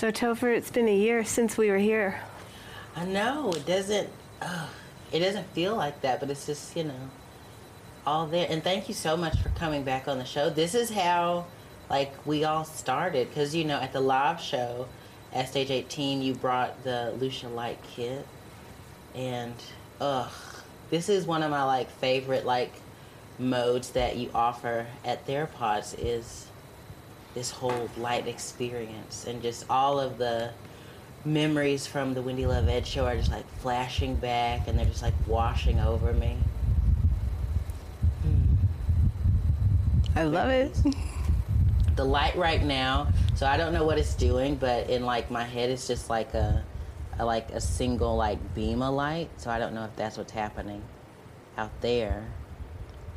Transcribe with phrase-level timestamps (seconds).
[0.00, 2.18] So, Topher, it's been a year since we were here.
[2.96, 4.08] I know it doesn't.
[4.40, 4.66] Uh,
[5.12, 7.10] it doesn't feel like that, but it's just you know
[8.06, 8.46] all there.
[8.48, 10.48] And thank you so much for coming back on the show.
[10.48, 11.44] This is how
[11.90, 14.88] like we all started because you know at the live show
[15.34, 18.26] at Stage 18 you brought the Lucia Light kit,
[19.14, 19.52] and
[20.00, 20.32] ugh,
[20.88, 22.72] this is one of my like favorite like
[23.38, 26.46] modes that you offer at Therapods is
[27.34, 30.50] this whole light experience and just all of the
[31.24, 35.02] memories from the Wendy Love Ed show are just like flashing back and they're just
[35.02, 36.36] like washing over me.
[38.22, 38.54] Hmm.
[40.16, 40.76] I love it.
[41.96, 45.44] The light right now, so I don't know what it's doing, but in like my
[45.44, 46.64] head it's just like a,
[47.18, 49.28] a like a single like beam of light.
[49.36, 50.82] So I don't know if that's what's happening
[51.58, 52.26] out there.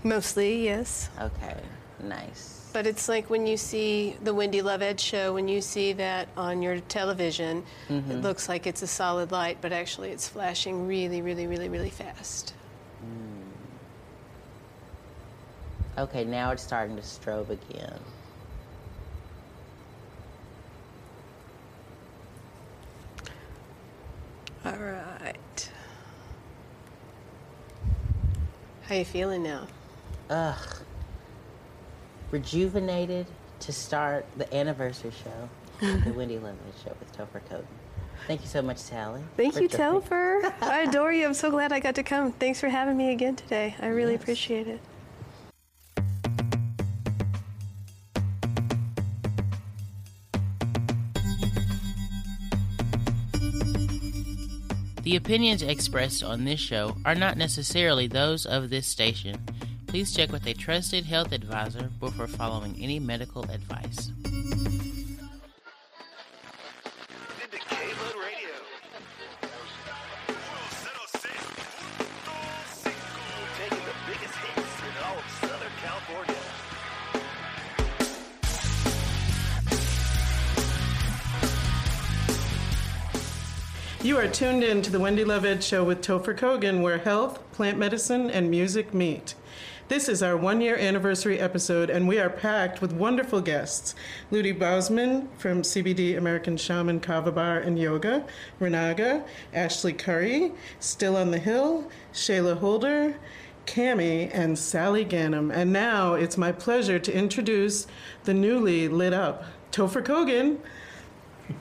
[0.03, 1.09] Mostly, yes.
[1.19, 1.55] Okay,
[2.01, 2.62] nice.
[2.73, 6.27] But it's like when you see the Wendy Love Ed show, when you see that
[6.35, 8.21] on your television, it mm-hmm.
[8.21, 12.55] looks like it's a solid light, but actually it's flashing really, really, really, really fast.
[13.05, 13.43] Mm.
[16.01, 17.99] Okay, now it's starting to strobe again.
[24.65, 25.69] All right.
[28.83, 29.67] How you feeling now?
[30.31, 30.82] Ugh.
[32.33, 33.27] Rejuvenated
[33.59, 35.49] to start the anniversary show,
[36.03, 37.63] the Wendy Love show with Topher Coden.
[38.25, 39.21] Thank you so much, Sally.
[39.37, 40.51] Thank you, Topher.
[40.61, 41.27] I adore you.
[41.27, 42.31] I'm so glad I got to come.
[42.31, 43.75] Thanks for having me again today.
[43.79, 44.21] I really Yes.
[44.23, 44.79] appreciate it.
[55.03, 59.35] The opinions expressed on this show are not necessarily those of this station.
[59.93, 64.09] Please check with a trusted health advisor before following any medical advice.
[84.01, 87.77] You are tuned in to the Wendy Ed Show with Topher Kogan, where health, plant
[87.77, 89.35] medicine, and music meet.
[89.89, 93.95] This is our one year anniversary episode, and we are packed with wonderful guests.
[94.31, 98.25] Loudy Bousman from CBD American Shaman Kava Bar and Yoga,
[98.61, 103.15] Ranaga, Ashli Curry, Still on the Hill, Shayla Holder,
[103.65, 105.53] Cami, and Sally Ghanim.
[105.53, 107.85] And now it's my pleasure to introduce
[108.23, 110.59] the newly lit up Topher Kogan.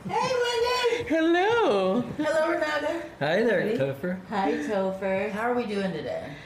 [0.09, 1.09] Hey, Wendy!
[1.09, 2.03] Hello.
[2.16, 3.03] Hello, Renata.
[3.19, 4.21] Hi there, Topher.
[4.28, 5.33] Hi, Topher.
[5.33, 6.37] How are we doing today?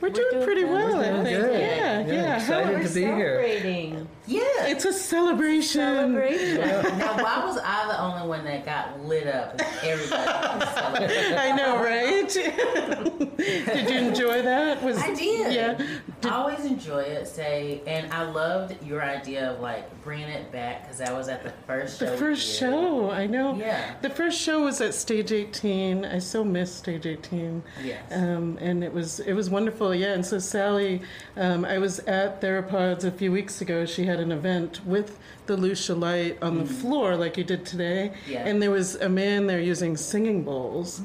[0.00, 1.40] We're, doing, pretty well, I think.
[1.40, 1.60] good.
[1.60, 2.38] Yeah, Yeah, yeah.
[2.40, 3.42] How- excited to be here.
[3.42, 4.08] Celebrating.
[4.26, 4.40] Yeah.
[4.66, 5.80] It's a celebration.
[5.80, 6.60] Celebration.
[6.98, 11.34] now, why was I the only one that got lit up and everybody was celebrating?
[11.38, 12.28] I know, right?
[13.36, 14.82] did you enjoy that?
[14.82, 15.52] Was I did.
[15.52, 15.86] Yeah.
[16.24, 20.82] I always enjoy it, say, and I loved your idea of like bringing it back
[20.82, 22.06] because I was at the first show.
[22.06, 22.58] The we first did.
[22.58, 23.54] show, I know.
[23.56, 23.94] Yeah.
[24.00, 26.04] The first show was at Stage 18.
[26.04, 27.62] I so miss Stage 18.
[27.82, 28.02] Yes.
[28.12, 30.14] Um, and it was it was wonderful, yeah.
[30.14, 31.02] And so Sally,
[31.36, 33.84] um, I was at Therapods a few weeks ago.
[33.84, 38.12] She had an event with the Lucia Light on the floor, like you did today.
[38.14, 38.30] Mm-hmm.
[38.32, 38.46] Yeah.
[38.46, 41.02] And there was a man there using singing bowls.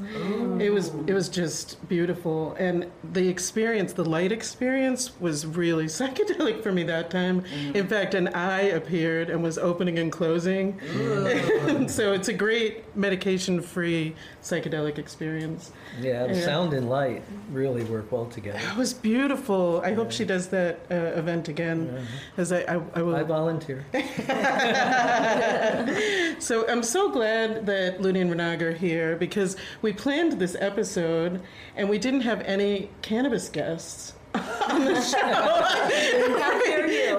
[0.60, 6.62] It was it was just beautiful, and the experience, the light experience, was really psychedelic
[6.64, 7.42] for me that time.
[7.42, 7.76] Mm-hmm.
[7.76, 10.80] In fact, an eye appeared and was opening and closing.
[11.88, 15.72] so it's a great medication-free psychedelic experience.
[16.02, 16.46] Yeah, the Yeah.
[16.46, 18.60] sound and light really work well together.
[18.60, 19.82] It was beautiful.
[19.84, 22.06] I hope she does that uh, event again,
[22.38, 23.16] as I, I, I will.
[23.16, 23.86] I volunteer.
[26.40, 31.42] So I'm so glad that Looney and Renag are here because we planned this episode
[31.76, 35.18] and we didn't have any cannabis guests on the show.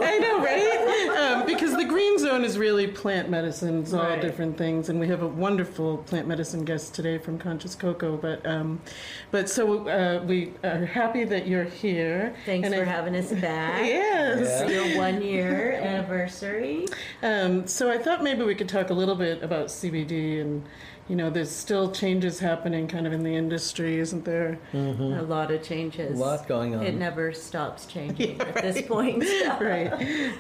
[0.05, 1.17] I know, right?
[1.19, 3.81] Um, because the green zone is really plant medicine.
[3.83, 4.21] It's all Right.
[4.21, 8.17] different things, and we have a wonderful plant medicine guest today from Conscious Coco.
[8.17, 8.81] But, um,
[9.31, 12.35] but so uh, we are happy that you're here.
[12.47, 13.85] Thanks And for I- having us back.
[13.87, 14.63] Yes.
[14.63, 16.87] It's your one year anniversary.
[17.23, 20.63] Um, so I thought maybe we could talk a little bit about CBD and,
[21.09, 24.59] you know, there's still changes happening kind of in the industry, isn't there?
[24.73, 25.21] Mm-hmm.
[25.21, 26.19] A lot of changes.
[26.19, 26.85] A lot going on.
[26.85, 29.23] It never stops changing at this point.
[29.61, 29.93] right.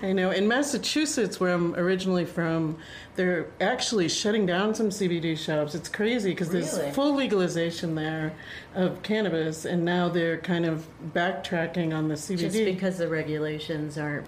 [0.02, 0.32] I know.
[0.32, 2.78] In Massachusetts, where I'm originally from,
[3.14, 5.74] they're actually shutting down some CBD shops.
[5.76, 6.66] It's crazy because Really?
[6.66, 8.32] there's full legalization there
[8.74, 12.38] of cannabis, and now they're kind of backtracking on the CBD.
[12.38, 14.26] Just because the regulations aren't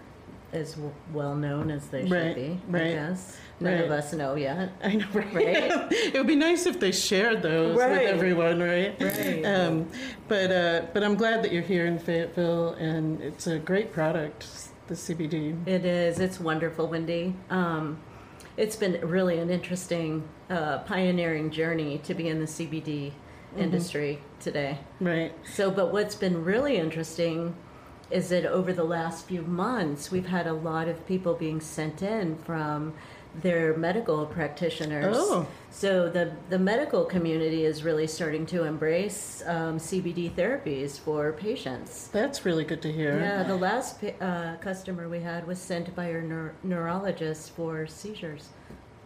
[0.53, 2.61] as w- well known as they Right, should be.
[2.69, 3.99] right, I guess none of right.
[3.99, 4.71] us know yet.
[4.83, 5.35] I know, right?
[5.35, 5.45] Right?
[5.93, 8.97] it would be nice if they shared those with everyone, right?
[9.01, 9.45] Right.
[9.45, 9.89] Um,
[10.27, 14.47] but uh, but I'm glad that you're here in Fayetteville, and it's a great product,
[14.87, 15.67] the CBD.
[15.67, 16.19] It is.
[16.19, 17.35] It's wonderful, Wendy.
[17.51, 17.99] Um,
[18.57, 23.13] it's been really an interesting, uh, pioneering journey to be in the CBD
[23.53, 23.63] Mm-hmm.
[23.63, 24.77] industry today.
[25.01, 25.33] Right.
[25.55, 27.57] So, but what's been really interesting
[28.11, 32.03] is that over the last few months, we've had a lot of people being sent
[32.03, 32.95] in from
[33.35, 35.17] their medical practitioners.
[35.17, 35.47] Oh.
[35.71, 42.09] So the the medical community is really starting to embrace um, CBD therapies for patients.
[42.09, 43.19] That's really good to hear.
[43.21, 48.49] Yeah, the last uh, customer we had was sent by her neur- neurologist for seizures.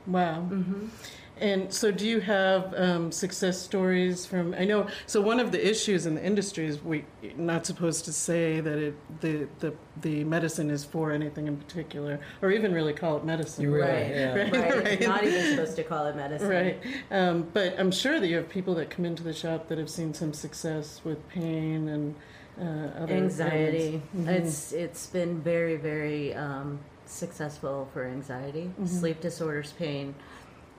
[0.06, 0.48] Wow.
[0.50, 0.86] Mm-hmm.
[1.42, 4.54] And so, do you have um, success stories from?
[4.54, 4.86] I know.
[5.06, 7.04] So, one of the issues in the industry is we are
[7.36, 12.20] not supposed to say that it the the the medicine is for anything in particular,
[12.42, 13.64] or even really call it medicine.
[13.64, 14.08] You really, Right.
[14.10, 14.34] yeah.
[14.34, 14.52] Right.
[14.52, 14.84] Right.
[14.84, 15.00] right.
[15.00, 16.48] Not even supposed to call it medicine.
[16.48, 16.80] Right.
[17.10, 19.90] Um, but I'm sure that you have people that come into the shop that have
[19.90, 22.14] seen some success with pain and
[22.60, 24.14] uh, other anxiety ailments.
[24.16, 24.28] Mhm.
[24.46, 28.86] it's it's been very very um, successful for anxiety Mm-hmm.
[28.86, 30.14] sleep disorders pain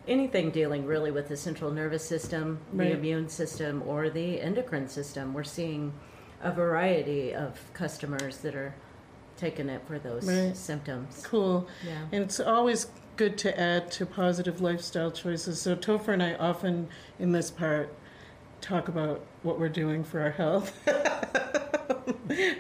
[0.07, 2.89] anything dealing really with the central nervous system Right.
[2.89, 5.93] the immune system or the endocrine system we're seeing
[6.41, 8.75] a variety of customers that are
[9.37, 10.55] taking it for those Right.
[10.57, 11.67] symptoms Cool.
[11.85, 15.61] yeah And it's always good to add to positive lifestyle choices.
[15.61, 16.87] So Topher and I often
[17.19, 17.93] in this part
[18.59, 20.73] talk about what we're doing for our health.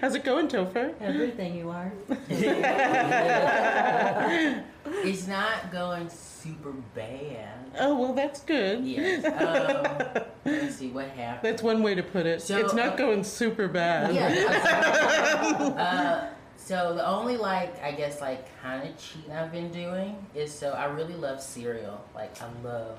[0.01, 0.93] How's it going, Topher?
[1.01, 1.91] everything you are
[5.05, 6.07] It's not going
[6.43, 7.57] super bad.
[7.79, 8.83] Oh well, that's good.
[8.83, 9.25] Yes.
[9.25, 11.43] Um, let me see what happened.
[11.43, 12.41] That's one way to put it.
[12.41, 14.13] So, it's not uh, going super bad.
[14.13, 15.73] Yeah.
[15.77, 20.51] uh, so the only like I guess like kind of cheating I've been doing is
[20.51, 22.03] so I really love cereal.
[22.13, 22.97] Like I love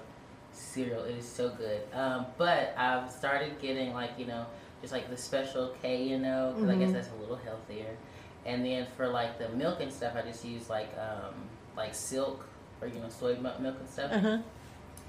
[0.52, 1.04] cereal.
[1.04, 1.82] It is so good.
[1.92, 4.46] Um, but I've started getting like you know
[4.80, 7.96] just like the special K, you know, 'cause I guess that's a little healthier.
[8.44, 11.34] And then for like the milk and stuff, I just use like um,
[11.76, 12.44] like silk
[12.84, 14.12] or you know soy milk milk and stuff.
[14.12, 14.38] Uh-huh.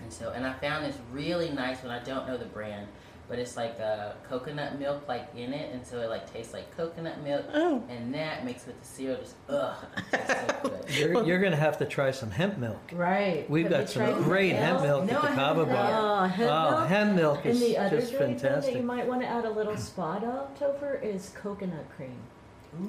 [0.01, 1.92] And so, and I found this really nice one.
[1.92, 2.88] I don't know the brand,
[3.30, 6.75] but it's like uh, coconut milk like in it, and so it like tastes like
[6.75, 7.45] coconut milk.
[7.54, 7.81] Oh.
[7.89, 9.75] And that mixed with the cereal, just ugh,
[10.12, 10.95] so good.
[10.98, 12.77] You're, you're going to have to try some hemp milk.
[12.92, 15.92] right We've Have got some great something hemp milk No, at the I Kava Bar.
[15.94, 16.88] Oh, hemp Oh, milk?
[16.89, 19.45] hemp milk And is the other just drink though, that you might want to add
[19.45, 22.18] a little spot of, Topher, is coconut cream.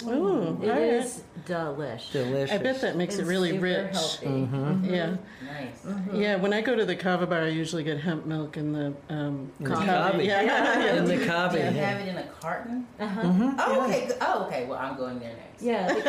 [0.06, 0.82] Ooh, It all right.
[0.82, 2.10] is delish.
[2.12, 2.52] Delicious.
[2.54, 3.92] I bet that makes it It's really super rich.
[3.92, 4.48] Healthy.
[4.84, 5.16] Yeah.
[5.44, 5.86] Nice.
[6.12, 8.94] Yeah, when I go to the kava bar, I usually get hemp milk in the
[9.08, 9.86] um, In the kava.
[9.86, 10.24] Kava.
[10.24, 10.96] Yeah.
[10.96, 11.56] In the Do Kava.
[11.58, 11.70] you yeah.
[11.70, 12.86] have it in a carton?
[12.98, 13.54] Uh-huh.
[13.58, 14.10] Oh, okay.
[14.20, 14.66] Oh, okay.
[14.66, 15.62] Well, I'm going there next.
[15.62, 15.86] Yeah.
[15.92, 16.00] The,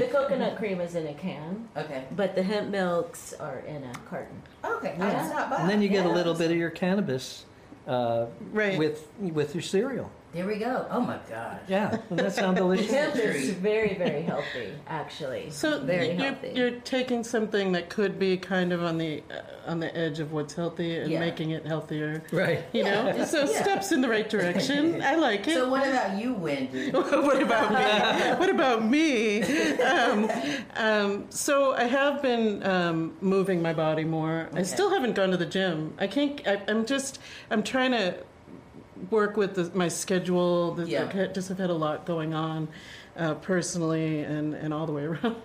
[0.00, 2.04] the coconut cream is in a can, Okay.
[2.16, 4.40] but the hemp milks are in a carton.
[4.64, 4.94] Okay.
[4.98, 5.20] Yeah.
[5.22, 5.56] I'll stop by.
[5.56, 7.44] And then you get a little bit of your cannabis
[7.86, 8.78] uh, Right.
[8.78, 10.10] with with your cereal.
[10.32, 10.86] There we go.
[10.90, 11.60] Oh my gosh.
[11.68, 12.90] Yeah, doesn't that sound delicious?
[12.90, 15.50] Hemp is very, very healthy, actually.
[15.50, 16.52] So very you're, healthy.
[16.54, 20.32] you're taking something that could be kind of on the uh, on the edge of
[20.32, 21.20] what's healthy and Yeah.
[21.20, 22.22] making it healthier.
[22.32, 22.64] Right.
[22.72, 23.62] You know, so Yeah.
[23.62, 25.02] steps in the right direction.
[25.12, 25.52] I like it.
[25.54, 26.90] So what about you, Wendy?
[26.92, 28.38] what about me?
[28.38, 29.42] What about me?
[29.82, 30.30] Um,
[30.76, 34.48] um, so I have been um, moving my body more.
[34.54, 35.92] I still haven't gone to the gym.
[35.98, 36.40] I can't.
[36.46, 37.18] I, I'm just.
[37.50, 38.16] I'm trying to
[39.12, 40.74] work with the, my schedule.
[40.74, 41.08] The, Yeah.
[41.14, 42.68] I just have had a lot going on.
[43.14, 45.36] Uh, personally and, and all the way around.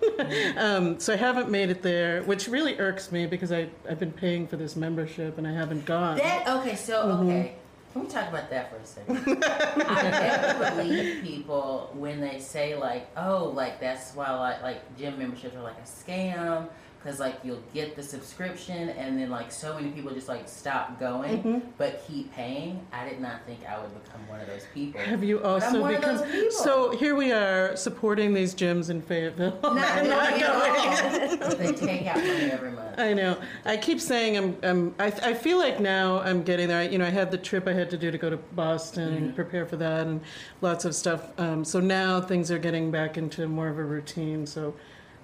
[0.56, 4.10] um, so I haven't made it there, which really irks me because I, I've been
[4.10, 6.16] paying for this membership and I haven't gone.
[6.16, 7.26] That okay, so Mm-hmm.
[7.28, 7.54] okay.
[7.92, 9.44] Can we talk about that for a second?
[9.86, 15.18] I never believe people when they say like, oh, like that's why like like gym
[15.18, 19.74] memberships are like a scam because like you'll get the subscription and then like so
[19.74, 21.58] many people just like stop going Mm-hmm.
[21.78, 22.80] but keep paying.
[22.92, 25.00] I did not think I would become one of those people.
[25.00, 26.90] Have you also become so?
[26.96, 29.58] Here we are supporting these gyms in Fayetteville.
[29.62, 30.08] Not, and
[31.40, 31.58] not going.
[31.58, 32.98] they take out money every month.
[32.98, 33.38] I know.
[33.64, 34.56] I keep saying I'm.
[34.62, 36.80] I'm I, I feel like now I'm getting there.
[36.80, 39.12] I, you know, I had the trip I had to do to go to Boston
[39.14, 40.20] and prepare for that, and
[40.60, 41.38] lots of stuff.
[41.38, 44.46] Um, so now things are getting back into more of a routine.
[44.46, 44.74] So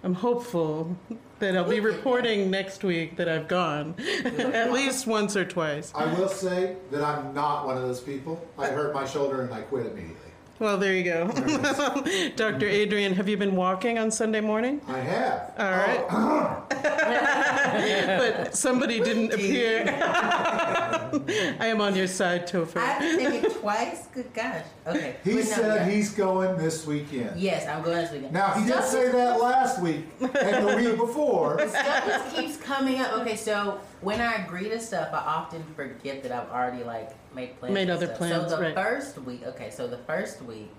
[0.04, 0.94] I'm hopeful
[1.38, 3.94] that I'll be reporting next week that I've gone
[4.24, 5.92] at least once or twice.
[5.94, 8.46] I will say that I'm not one of those people.
[8.58, 10.23] I hurt my shoulder and I quit immediately.
[10.64, 11.26] Well, there you go.
[12.36, 12.66] Dr.
[12.66, 14.80] Adrian, have you been walking on Sunday morning?
[14.88, 15.52] I have.
[15.58, 15.76] All oh.
[15.76, 16.64] right.
[18.18, 19.84] but somebody didn't appear.
[20.00, 22.78] I am on your side, Topher.
[22.78, 24.06] I have to take it twice.
[24.14, 24.64] Good gosh.
[24.86, 25.16] Okay.
[25.22, 25.94] He But no, said yeah.
[25.94, 27.38] he's going this weekend.
[27.38, 28.32] Yes, I'm going this weekend.
[28.32, 31.58] Now he did Stuff say that last week and the week before.
[31.68, 33.12] stuff just keeps coming up.
[33.18, 37.58] Okay, so when I agree to stuff, I often forget that I've already like made
[37.58, 37.74] plans.
[37.74, 38.18] Made other stuff.
[38.18, 38.74] plans, So the right.
[38.74, 40.70] first week, okay, so the first week,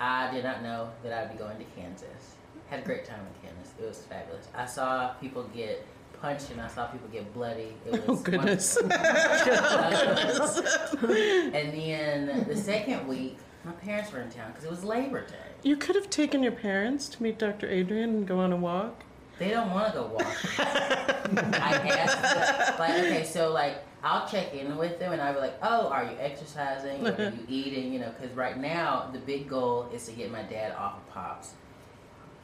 [0.00, 2.34] I did not know that I'd be going to Kansas.
[2.68, 3.74] Had a great time in Kansas.
[3.80, 4.48] It was fabulous.
[4.54, 5.84] I saw people get
[6.20, 7.74] punched and I saw people get bloody.
[7.86, 8.78] It oh, was Oh, goodness.
[8.80, 10.64] wonderful.
[11.54, 15.34] and then the second week, my parents were in town because it was Labor Day.
[15.62, 17.68] You could have taken your parents to meet Dr.
[17.68, 19.02] Adrian and go on a walk.
[19.38, 20.26] They don't want to go walk.
[20.58, 25.58] I asked, like, okay, so like, I'll check in with them and I'll be like,
[25.62, 27.02] oh, are you exercising?
[27.02, 27.92] What are you eating?
[27.92, 31.08] You know, because right now the big goal is to get my dad off of
[31.10, 31.50] pops.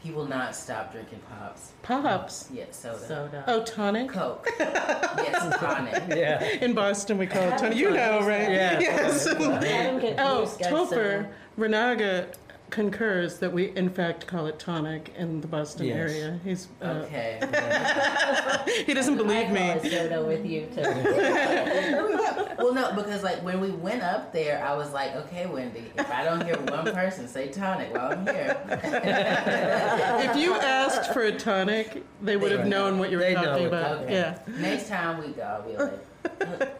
[0.02, 1.72] He will not stop drinking pops.
[1.82, 2.48] Pops.
[2.52, 3.06] Yes, soda.
[3.06, 3.44] Soda.
[3.46, 4.08] Oh, tonic?
[4.08, 4.48] Coke.
[4.58, 6.02] yes, tonic.
[6.08, 6.42] Yeah.
[6.42, 7.76] In Boston, we call it tonic.
[7.76, 8.50] You know, right?
[8.50, 8.80] Yeah.
[8.80, 9.26] Yes.
[9.26, 11.28] Adam get Oh, loose, guys, Topher, soda.
[11.58, 12.32] Ranaga
[12.70, 15.96] concurs that we, in fact, call it tonic in the Boston Yes.
[15.96, 16.40] area.
[16.44, 17.38] He's uh, Okay.
[18.86, 19.90] he doesn't believe I call it me.
[19.90, 20.82] soda with you too.
[22.58, 26.10] well, no, because like when we went up there, I was like, okay, Wendy, if
[26.10, 28.56] I don't hear one person say tonic while I'm here,
[30.30, 33.34] If you asked for a tonic, they would have They- known what you were they
[33.34, 33.68] know talking it.
[33.68, 33.98] about.
[34.04, 34.12] Okay.
[34.12, 34.38] Yeah.
[34.58, 36.79] Next time we go, I'll be like,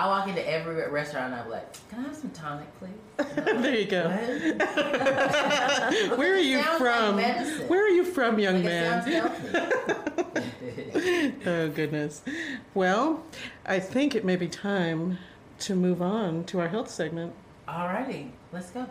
[0.00, 2.88] I walk into every restaurant and I'm like, can I have some tonic, please?
[3.36, 4.08] There you go.
[6.16, 7.68] Where are you sounds like from?
[7.68, 8.66] Where are you from, young Like,
[9.06, 9.32] man?
[11.46, 12.22] Oh, goodness.
[12.72, 13.22] Well,
[13.66, 15.18] I think it may be time
[15.60, 17.34] to move on to our health segment.
[17.68, 18.86] Alrighty, let's go.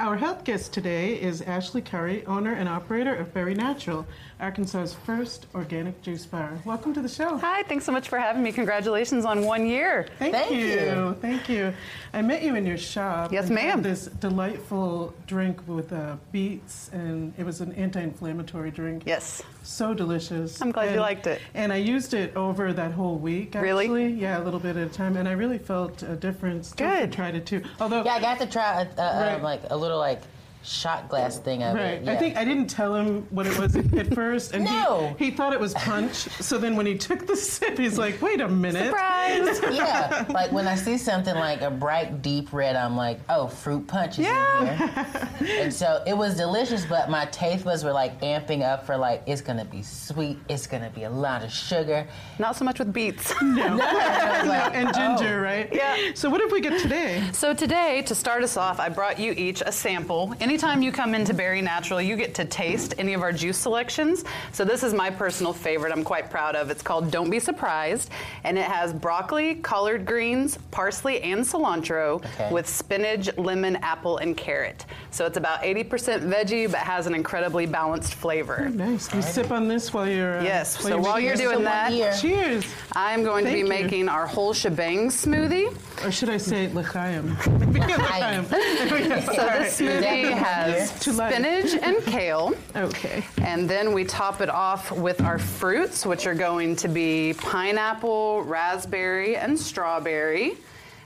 [0.00, 4.06] Our health guest today is Ashli Curry, owner and operator of Berry Natural,
[4.38, 6.56] Arkansas's first organic juice bar.
[6.64, 7.36] Welcome to the show.
[7.38, 8.52] Hi, thanks so much for having me.
[8.52, 10.06] Congratulations on one year.
[10.20, 10.58] Thank, Thank you.
[10.66, 11.16] you.
[11.20, 11.74] Thank you.
[12.12, 13.32] I met you in your shop.
[13.32, 13.82] Yes, and had ma'am.
[13.82, 19.02] This delightful drink with uh, beets, and it was an anti-inflammatory drink.
[19.04, 19.42] Yes.
[19.64, 20.62] So delicious.
[20.62, 21.40] I'm glad you liked it.
[21.54, 23.56] And I used it over that whole week.
[23.56, 24.06] Really?
[24.12, 26.70] Yeah, a little bit at a time, and I really felt a difference.
[26.70, 27.12] Topher Good.
[27.12, 27.62] Tried it too.
[27.80, 28.04] Although.
[28.04, 29.34] Yeah, I got to try a, a, Right.
[29.34, 30.22] um, like a little like
[30.68, 31.84] shot glass thing of Right.
[31.94, 32.04] it.
[32.04, 32.12] Yeah.
[32.12, 35.14] I think I didn't tell him what it was at first, and No.
[35.18, 36.14] he, he thought it was punch.
[36.14, 39.60] So then when he took the sip, he's like, "Wait a minute." Surprise!
[39.72, 43.86] yeah, like when I see something like a bright deep red, I'm like, oh, fruit
[43.86, 44.72] punch is Yeah.
[44.72, 45.60] in here.
[45.62, 49.22] and so it was delicious, but my taste buds were like amping up for like
[49.26, 52.06] it's gonna be sweet, it's gonna be a lot of sugar.
[52.38, 53.32] Not so much with beets.
[53.40, 54.92] And I was like, And oh.
[54.92, 55.42] ginger, oh.
[55.42, 55.68] right?
[55.72, 55.96] Yeah.
[56.14, 57.22] So what did we get today?
[57.32, 60.34] So today, to start us off, I brought you each a sample.
[60.60, 64.24] Anytime you come into Berry Natural, you get to taste any of our juice selections.
[64.50, 65.92] So this is my personal favorite.
[65.92, 66.68] I'm quite proud of.
[66.68, 68.10] It's called Don't Be Surprised,
[68.42, 72.52] and it has broccoli, collard greens, parsley, and cilantro Okay.
[72.52, 74.84] with spinach, lemon, apple, and carrot.
[75.12, 78.68] So it's about 80% veggie, but has an incredibly balanced flavor.
[78.68, 79.14] Nice.
[79.14, 80.40] You sip on this while you're.
[80.40, 80.80] Uh, Yes.
[80.82, 82.12] So while you're doing that, year.
[82.20, 82.64] Cheers.
[82.94, 83.68] I'm going to be you.
[83.68, 85.72] making our whole shebang smoothie.
[86.04, 87.36] Or should I say l'chaim?
[87.72, 88.44] l'chaim.
[88.48, 92.54] So this smoothie has spinach and kale.
[92.76, 93.24] Okay.
[93.42, 98.42] And then we top it off with our fruits, which are going to be pineapple,
[98.42, 100.54] raspberry, and strawberry.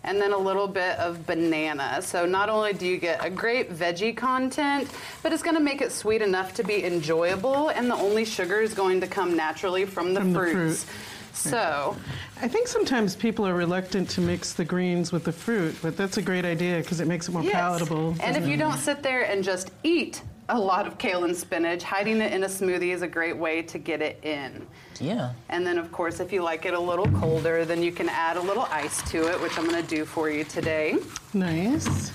[0.04, 2.02] And then a little bit of banana.
[2.02, 4.90] So not only do you get a great veggie content,
[5.22, 7.68] but it's going to make it sweet enough to be enjoyable.
[7.68, 10.84] And the only sugar is going to come naturally from the From the fruits.
[10.84, 10.96] fruit.
[11.34, 11.96] So
[12.42, 16.16] I think sometimes people are reluctant to mix the greens with the fruit, but that's
[16.16, 17.52] a great idea because it makes it more Yes.
[17.54, 18.16] palatable.
[18.20, 21.84] And if you don't sit there and just eat a lot of kale and spinach,
[21.84, 24.66] hiding it in a smoothie is a great way to get it in.
[24.98, 25.30] Yeah.
[25.50, 28.36] And then, of course, if you like it a little colder, then you can add
[28.36, 30.96] a little ice to it, which I'm going to do for you today.
[31.32, 32.08] Nice.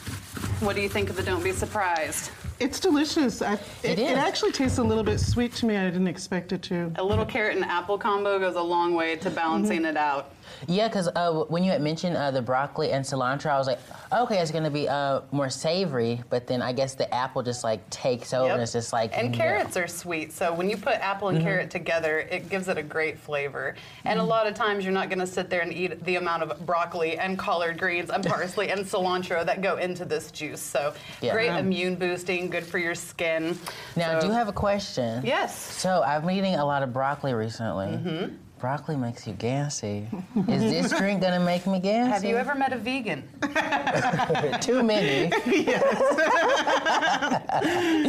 [0.59, 2.31] What do you think of the Don't Be Surprised?
[2.59, 3.41] It's delicious.
[3.41, 4.11] I, it, is.
[4.11, 5.77] it actually tastes a little bit sweet to me.
[5.77, 6.91] I didn't expect it to.
[6.95, 9.85] A little carrot and apple combo goes a long way to balancing Mm-hmm.
[9.85, 10.31] it out.
[10.67, 13.79] Yeah, because uh, when you had mentioned uh, the broccoli and cilantro, I was like,
[14.11, 16.21] okay, it's gonna be uh, more savory.
[16.29, 18.53] But then I guess the apple just like takes over, Yep.
[18.53, 19.37] and it's just like and no.
[19.37, 20.31] carrots are sweet.
[20.33, 23.75] So when you put apple and carrot together, it gives it a great flavor.
[24.05, 26.43] And a lot of times you're not going to sit there and eat the amount
[26.43, 30.61] of broccoli and collard greens and parsley and cilantro that go into this juice.
[30.61, 31.33] So Yeah.
[31.33, 33.57] great Um, immune boosting, good for your skin.
[33.95, 35.21] Now, I So- do have a question.
[35.25, 35.55] Yes.
[35.55, 38.31] So I've been eating a lot of broccoli recently.
[38.59, 40.07] Broccoli makes you gassy.
[40.47, 42.09] Is this drink gonna make me gassy?
[42.11, 43.21] Have you ever met a vegan?
[44.61, 45.29] Too many.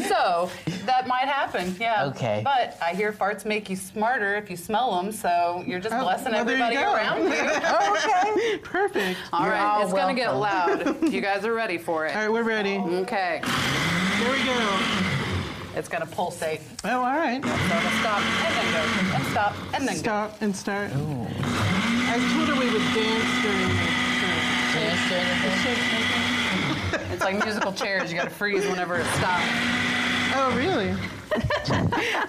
[0.09, 0.51] so
[0.87, 2.07] that might happen, yeah.
[2.07, 2.41] Okay.
[2.43, 6.03] But I hear farts make you smarter if you smell them, so you're just Oh,
[6.03, 6.95] blessing well, there you everybody go.
[6.95, 7.61] around you.
[7.65, 8.59] Oh, okay.
[8.59, 9.19] Perfect.
[9.33, 11.03] All You're right, all it's gonna get loud.
[11.13, 12.15] You guys are ready for it.
[12.17, 12.79] All right, we're ready.
[12.79, 15.18] Okay, Here we go.
[15.79, 16.61] It's gonna pulsate.
[16.85, 17.43] Oh, all right.
[17.43, 18.83] So it'll stop and then go
[19.17, 20.01] and stop and then go.
[20.03, 20.91] Stop and start.
[20.95, 21.27] Oh.
[22.11, 23.75] I told her we would dance during the.
[24.75, 26.25] Dance during the thing?
[27.13, 28.11] It's like musical chairs.
[28.13, 29.43] You gotta freeze whenever it stops.
[30.35, 30.95] Oh, really?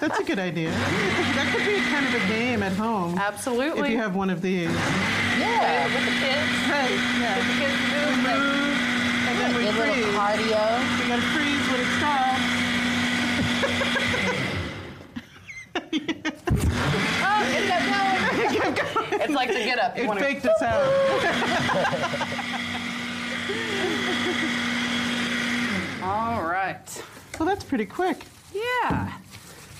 [0.00, 0.70] That's a good idea.
[0.70, 3.16] That could be kind of a game at home.
[3.18, 3.80] Absolutely.
[3.82, 4.68] If you have one of these.
[5.38, 5.84] Yeah.
[5.86, 6.50] with the kids.
[6.68, 7.38] Right, With yeah.
[7.38, 8.40] the kids movement.
[8.40, 9.28] Mm-hmm.
[9.30, 10.16] And then we Good little freeze.
[10.16, 10.62] cardio.
[11.00, 12.40] We gotta freeze when it stops.
[13.32, 13.69] Oh, it kept going.
[17.22, 17.42] Oh,
[19.12, 19.96] it's like to get up.
[19.96, 22.20] You It wanna- faked us out.
[26.02, 27.04] All right.
[27.38, 28.24] Well, that's pretty quick.
[28.54, 29.12] Yeah.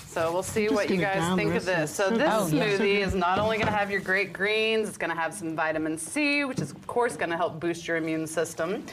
[0.07, 1.95] So we'll see what you guys think of this.
[1.95, 2.81] So this Oh, smoothie good.
[3.09, 5.97] is not only going to have your great greens, it's going to have some vitamin
[5.97, 8.85] C, which is of course going to help boost your immune system.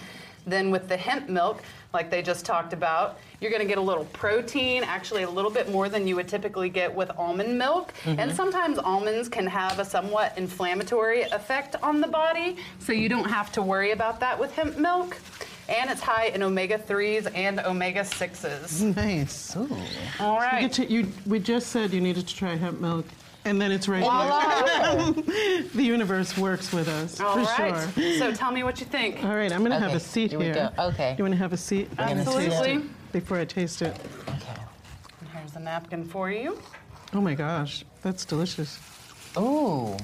[0.45, 1.61] Then with the hemp milk,
[1.93, 5.51] like they just talked about, you're going to get a little protein, actually a little
[5.51, 7.93] bit more than you would typically get with almond milk.
[8.05, 8.35] And mm-hmm.
[8.35, 13.51] sometimes almonds can have a somewhat inflammatory effect on the body, so you don't have
[13.53, 15.17] to worry about that with hemp milk.
[15.69, 18.95] And it's high in omega 3s and omega 6s.
[18.95, 19.55] Nice.
[19.55, 20.61] All You right.
[20.61, 23.05] get to, you, we just said you needed to try hemp milk,
[23.47, 24.63] and then it's right Voila.
[24.65, 25.63] there.
[25.73, 27.87] The universe works with us, All for right.
[27.95, 28.13] sure.
[28.19, 29.23] So tell me what you think.
[29.23, 30.71] All right, I'm gonna have a seat here we here.
[30.77, 30.83] go.
[30.89, 31.15] Okay.
[31.17, 31.89] You wanna have a seat?
[31.97, 32.89] I'm gonna taste Absolutely.
[33.11, 33.95] Before I taste it.
[34.27, 34.61] Okay.
[35.33, 36.59] Here's a napkin for you.
[37.13, 38.79] Oh my gosh, that's delicious.
[39.37, 39.95] Ooh.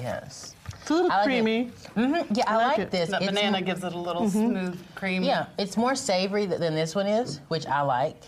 [0.00, 0.54] Yes.
[0.80, 1.24] It's a little I like it.
[1.26, 1.62] creamy.
[1.94, 3.10] hmm Yeah, I, like like, this.
[3.10, 5.22] That It's banana mo- gives it a little smooth cream.
[5.22, 8.22] Yeah, it's more savory than this one is, which I like.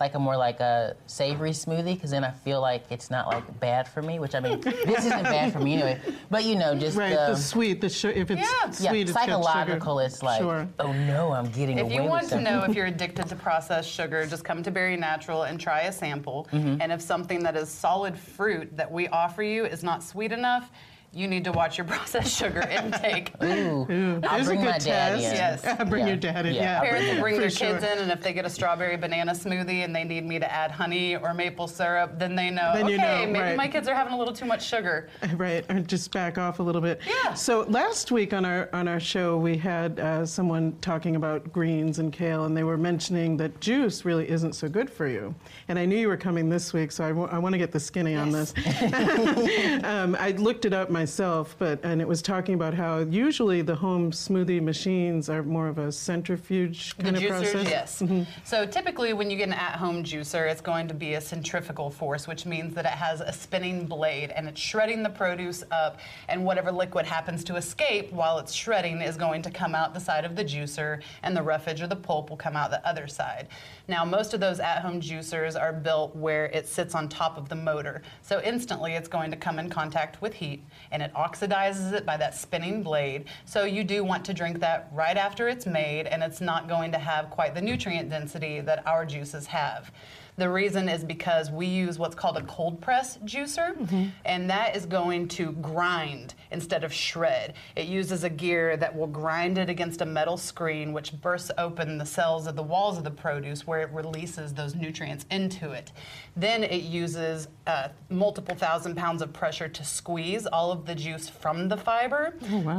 [0.00, 3.60] Like a more like a savory smoothie, because then I feel like it's not like
[3.60, 4.18] bad for me.
[4.18, 6.00] Which I mean, this isn't bad for me anyway.
[6.28, 8.18] But you know, just Right, the, the sweet, the sugar.
[8.18, 8.72] If it's Yeah.
[8.80, 9.98] yeah, sweet, it's got psychological.
[9.98, 10.06] sugar.
[10.06, 10.68] It's like, Sure.
[10.80, 11.86] oh no, I'm getting a few.
[11.86, 14.62] If away you with want to know if you're addicted to processed sugar, just come
[14.64, 16.48] to Berry Natural and try a sample.
[16.52, 16.80] Mm-hmm.
[16.80, 20.72] And if something that is solid fruit that we offer you is not sweet enough,
[21.14, 23.32] you need to watch your processed sugar intake.
[23.42, 25.24] Ooh, I'll There's a bring good my dad test.
[25.26, 25.34] in.
[25.34, 25.88] Yes.
[25.90, 26.08] Bring Yeah.
[26.08, 26.80] your dad in, Yeah, yeah.
[26.80, 27.72] Parents will bring their sure.
[27.72, 30.50] kids in, and if they get a strawberry banana smoothie and they need me to
[30.50, 33.56] add honey or maple syrup, then they know, Then okay, you know, maybe right.
[33.56, 35.08] my kids are having a little too much sugar.
[35.36, 37.00] Right, or just back off a little bit.
[37.06, 37.34] Yeah.
[37.34, 41.98] So last week on our on our show, we had uh, someone talking about greens
[41.98, 45.34] and kale, and they were mentioning that juice really isn't so good for you.
[45.68, 48.14] And I knew you were coming this week, so I want to get the skinny
[48.14, 48.52] on this.
[49.84, 53.74] um, I looked it up myself, but and it was talking about how usually the
[53.74, 57.68] home smoothie machines are more of a centrifuge The kind of juicers, process.
[57.68, 58.02] yes.
[58.02, 58.22] Mm-hmm.
[58.44, 62.28] So typically, when you get an at-home juicer, it's going to be a centrifugal force,
[62.28, 66.44] which means that it has a spinning blade and it's shredding the produce up, and
[66.44, 70.24] whatever liquid happens to escape while it's shredding is going to come out the side
[70.24, 73.48] of the juicer, and the roughage or the pulp will come out the other side.
[73.88, 77.56] Now, most of those at-home juicers are built where it sits on top of the
[77.56, 80.62] motor, so instantly it's going to come in contact with heat,
[80.92, 83.24] and it oxidizes it by that spinning blade.
[83.44, 86.92] So you do want to drink that right after it's made, and it's not going
[86.92, 89.90] to have quite the nutrient density that our juices have.
[90.38, 94.86] The reason is because we use what's called a cold press juicer, and that is
[94.86, 97.52] going to grind instead of shred.
[97.76, 101.98] It uses a gear that will grind it against a metal screen, which bursts open
[101.98, 105.92] the cells of the walls of the produce where it releases those nutrients into it.
[106.34, 111.28] Then it uses uh, multiple thousand pounds of pressure to squeeze all of the juice
[111.28, 112.34] from the fiber.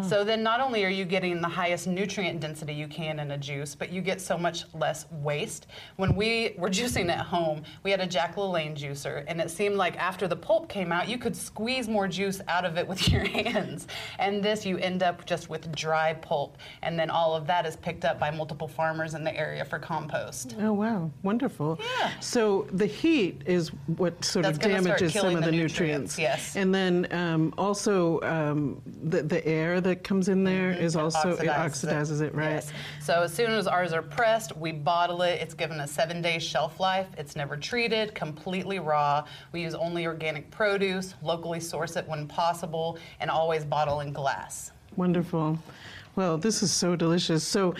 [0.09, 3.37] So then not only are you getting the highest nutrient density you can in a
[3.37, 5.67] juice, but you get so much less waste.
[5.97, 9.51] When we were juicing at home, home, we had a Jack LaLanne juicer, and it
[9.51, 12.87] seemed like after the pulp came out, you could squeeze more juice out of it
[12.87, 13.87] with your hands.
[14.19, 17.75] And this, you end up just with dry pulp, and then all of that is
[17.75, 20.55] picked up by multiple farmers in the area for compost.
[20.59, 21.79] Oh wow, wonderful.
[21.99, 22.11] Yeah.
[22.19, 26.17] So the heat is what sort That's of damages some of the, the nutrients.
[26.17, 26.55] nutrients, yes.
[26.55, 31.49] And then um, also um, the the air that comes in there is also it
[31.49, 32.53] oxidizes it, right?
[32.53, 32.71] Yes.
[33.01, 35.41] So as soon as ours are pressed, we bottle it.
[35.41, 37.07] It's given a seven day shelf life.
[37.17, 39.25] It's never treated, completely raw.
[39.51, 44.71] We use only organic produce, locally source it when possible, and always bottle in glass.
[44.95, 45.57] Wonderful.
[46.15, 47.43] Well, this is so delicious.
[47.43, 47.75] So,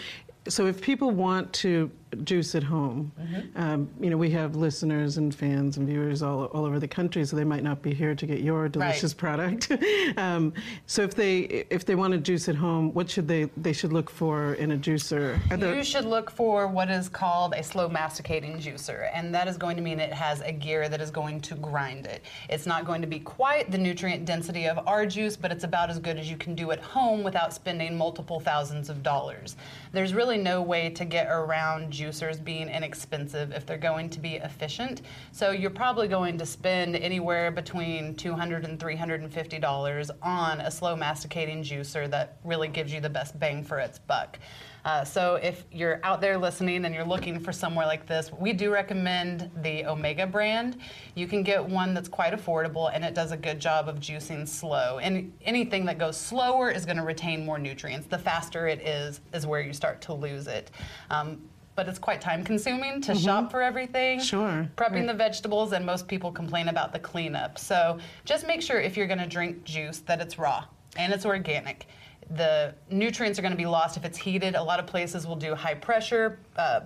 [0.48, 3.62] so if people want to juice at home, Mm-hmm.
[3.62, 7.23] um, you know, we have listeners and fans and viewers all, all over the country,
[7.26, 9.71] so they might not be here to get your delicious product.
[10.17, 10.54] um,
[10.88, 13.93] so if they if they want to juice at home, what should they they should
[13.93, 15.39] look for in a juicer?
[15.58, 19.58] There- You should look for what is called a slow masticating juicer, and that is
[19.58, 22.21] going to mean it has a gear that is going to grind it.
[22.49, 25.89] It's not going to be quite the nutrient density of our juice, but it's about
[25.89, 29.56] as good as you can do at home without spending multiple thousands of dollars.
[29.91, 34.36] There's really no way to get around juicers being inexpensive if they're going to be
[34.36, 35.02] efficient.
[35.32, 40.96] So you're probably going to spend anywhere between 200 and 350 dollars on a slow
[40.96, 44.39] masticating juicer that really gives you the best bang for its buck.
[44.86, 48.52] Uh, so if you're out there listening and you're looking for somewhere like this, we
[48.52, 50.78] do recommend the Omega brand.
[51.16, 54.48] You can get one that's quite affordable and it does a good job of juicing
[54.48, 55.00] slow.
[55.00, 58.08] And anything that goes slower is going to retain more nutrients.
[58.08, 60.72] The faster it is, is where you start to lose it.
[61.10, 61.42] Um,
[61.76, 64.20] but it's quite time consuming to shop for everything.
[64.20, 64.70] Sure.
[64.76, 67.58] Prepping the vegetables, and most people complain about the cleanup.
[67.58, 70.66] So just make sure if you're going to drink juice that it's raw
[70.98, 71.88] and it's organic.
[72.32, 74.56] The nutrients are going to be lost if it's heated.
[74.56, 76.40] A lot of places will do high pressure.
[76.56, 76.82] Uh,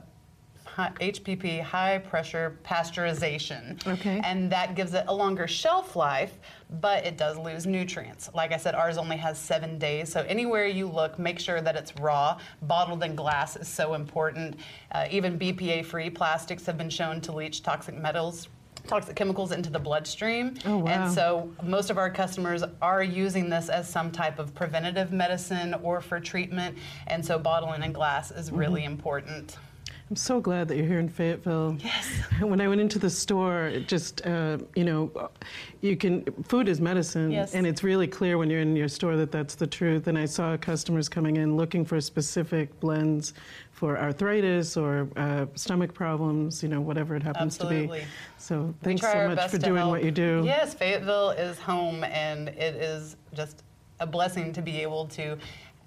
[0.77, 3.85] HPP, high pressure pasteurization.
[3.87, 4.21] Okay.
[4.23, 6.37] And that gives it a longer shelf life,
[6.79, 8.29] but it does lose nutrients.
[8.33, 10.11] Like I said, ours only has seven days.
[10.11, 12.39] So anywhere you look, make sure that it's raw.
[12.63, 14.57] Bottled in glass is so important.
[14.91, 18.47] Uh, even BPA free plastics have been shown to leach toxic metals.
[18.85, 20.53] Toxic chemicals into the bloodstream.
[20.65, 20.87] Oh, wow.
[20.87, 25.73] And so most of our customers are using this as some type of preventative medicine
[25.83, 26.77] or for treatment.
[27.07, 28.91] And so bottling in glass is really Mm-hmm.
[28.91, 29.57] important.
[30.09, 31.77] I'm so glad that you're here in Fayetteville.
[31.83, 32.07] Yes.
[32.39, 35.29] When I went into the store, it just uh, you know,
[35.81, 37.53] you can food is medicine, Yes.
[37.53, 40.07] and it's really clear when you're in your store that that's the truth.
[40.07, 43.33] And I saw customers coming in looking for specific blends
[43.71, 47.99] for arthritis or uh, stomach problems, you know, whatever it happens to Absolutely.
[47.99, 48.05] be.
[48.37, 49.91] So thanks so much for doing help.
[49.91, 50.43] what you do.
[50.45, 53.63] Yes, Fayetteville is home, and it is just
[53.99, 55.37] a blessing to be able to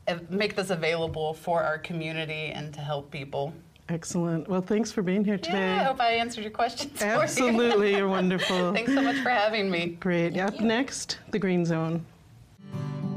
[0.08, 3.54] uh, make this available for our community and to help people.
[3.90, 4.48] Excellent.
[4.48, 5.58] Well, thanks for being here today.
[5.58, 6.92] Yeah, I hope I answered your questions.
[6.96, 7.10] for you.
[7.10, 8.72] Absolutely, you're wonderful.
[8.72, 9.96] Thanks so much for having me.
[9.98, 10.38] Great.
[10.38, 12.06] Up next, the Green Zone.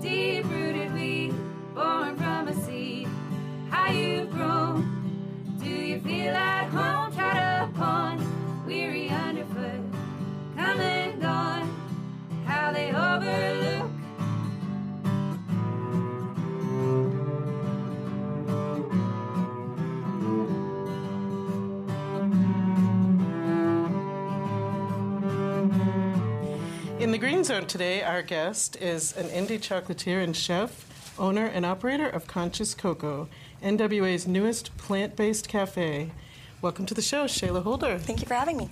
[0.01, 1.33] Deep rooted weed,
[1.75, 3.07] born from a seed.
[3.69, 5.57] How you've grown.
[5.61, 7.13] Do you feel at home?
[7.13, 7.92] Trod upon,
[27.23, 32.27] Green Zone today, our guest is an indie chocolatier and chef, owner and operator of
[32.27, 33.29] Conscious Coco,
[33.63, 36.11] NWA's newest plant based cafe.
[36.61, 37.97] Welcome to the show, Shayla Holder.
[37.97, 38.69] Thank you for having me.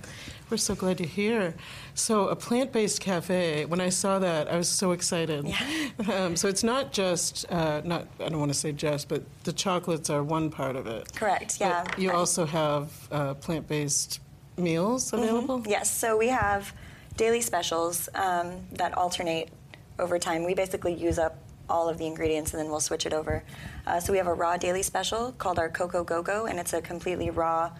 [0.50, 1.54] We're so glad you're here.
[1.94, 5.50] So, a plant based cafe, when I saw that, I was so excited.
[6.12, 9.52] Um, so, it's not just, uh, not, I don't want to say just, but the
[9.54, 11.10] chocolates are one part of it.
[11.14, 11.84] Correct, But yeah.
[11.96, 14.20] you also have uh, plant based
[14.58, 15.60] meals available?
[15.60, 15.68] Mhm.
[15.68, 16.74] Yes, so we have
[17.16, 19.50] daily specials um, that alternate
[19.98, 20.44] over time.
[20.44, 21.36] We basically use up
[21.68, 23.42] all of the ingredients and then we'll switch it over.
[23.86, 26.72] Uh, so we have a raw daily special called our Coco Go Go, and it's
[26.72, 27.70] a completely raw,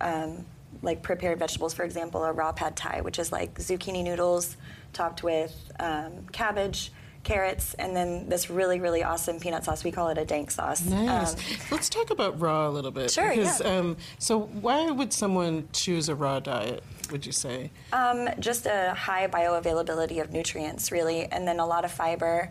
[0.00, 0.44] um,
[0.82, 1.74] like prepared vegetables.
[1.74, 4.56] For example, a raw pad thai, which is like zucchini noodles
[4.92, 6.92] topped with um, cabbage,
[7.24, 9.84] carrots, and then this really, really awesome peanut sauce.
[9.84, 10.84] We call it a dank sauce.
[10.84, 11.34] Nice.
[11.34, 11.40] Um,
[11.70, 13.10] Let's talk about raw a little bit.
[13.10, 13.78] Sure, Because, yeah.
[13.78, 16.82] um, so, why would someone choose a raw diet?
[17.12, 17.70] Would you say?
[17.92, 22.50] Um, just a high bioavailability of nutrients, really, and then a lot of fiber.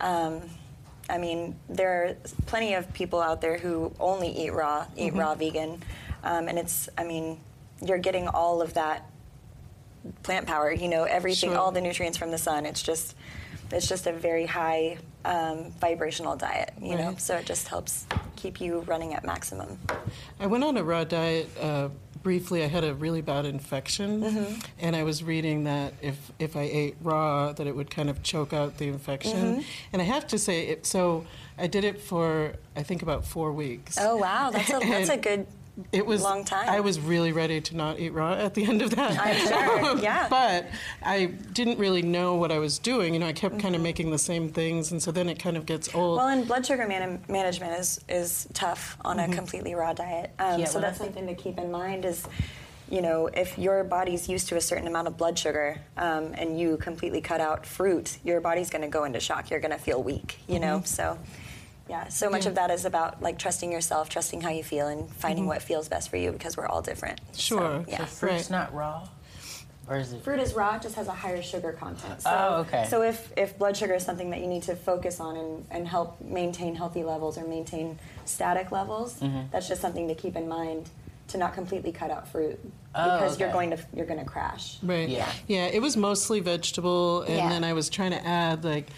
[0.00, 0.42] Um,
[1.08, 2.14] I mean, there are
[2.46, 5.18] plenty of people out there who only eat raw, eat Mhm.
[5.18, 5.82] raw vegan,
[6.24, 6.88] um, and it's.
[6.98, 7.40] I mean,
[7.80, 9.08] you're getting all of that
[10.24, 10.72] plant power.
[10.72, 11.58] You know, everything, Sure.
[11.58, 12.66] all the nutrients from the sun.
[12.66, 13.14] It's just,
[13.70, 16.72] it's just a very high um, vibrational diet.
[16.80, 19.78] You know, so it just helps keep you running at maximum.
[20.40, 21.90] I went on a raw diet uh,
[22.22, 24.60] briefly, I had a really bad infection, Mm-hmm.
[24.78, 28.22] and I was reading that if if I ate raw, that it would kind of
[28.22, 29.36] choke out the infection.
[29.56, 29.60] Mm-hmm.
[29.92, 31.24] And I have to say, it, so
[31.58, 33.96] I did it for I think about four weeks.
[34.00, 35.46] Oh wow, that's a that's a good.
[35.92, 36.68] It was long time.
[36.68, 39.18] I was really ready to not eat raw at the end of that.
[39.18, 40.26] I'm sure, yeah.
[40.28, 40.66] but
[41.02, 43.14] I didn't really know what I was doing.
[43.14, 43.74] You know, I kept kind Mm-hmm.
[43.76, 46.18] of making the same things, and so then it kind of gets old.
[46.18, 49.32] Well, and blood sugar man- management is is tough on Mm-hmm.
[49.32, 50.30] a completely raw diet.
[50.38, 52.04] Um, Yeah, so well, that's that's something to keep in mind.
[52.04, 52.26] Is
[52.88, 56.58] you know, if your body's used to a certain amount of blood sugar um, and
[56.58, 59.48] you completely cut out fruit, your body's going to go into shock.
[59.50, 60.38] You're going to feel weak.
[60.48, 60.62] You Mm-hmm.
[60.62, 61.16] know, so.
[61.90, 65.10] Yeah, so much of that is about like trusting yourself, trusting how you feel, and
[65.16, 67.20] finding what feels best for you because we're all different.
[67.32, 67.64] So, Mm-hmm.
[67.82, 67.84] Sure.
[67.88, 67.98] yeah.
[67.98, 68.50] So fruit's Right.
[68.50, 69.08] not raw,
[69.88, 70.22] or is it?
[70.22, 72.22] Fruit is raw, just has a higher sugar content.
[72.22, 72.86] So, Oh, okay.
[72.88, 75.88] So if, if blood sugar is something that you need to focus on and, and
[75.88, 79.48] help maintain healthy levels or maintain static levels, Mm-hmm.
[79.50, 80.88] that's just something to keep in mind
[81.28, 82.58] to not completely cut out fruit
[82.92, 84.78] Oh, because you're going to you're going to crash.
[84.82, 85.08] Right.
[85.08, 85.30] Yeah.
[85.46, 85.66] Yeah.
[85.66, 87.48] It was mostly vegetable, and Yeah.
[87.48, 88.88] then I was trying to add like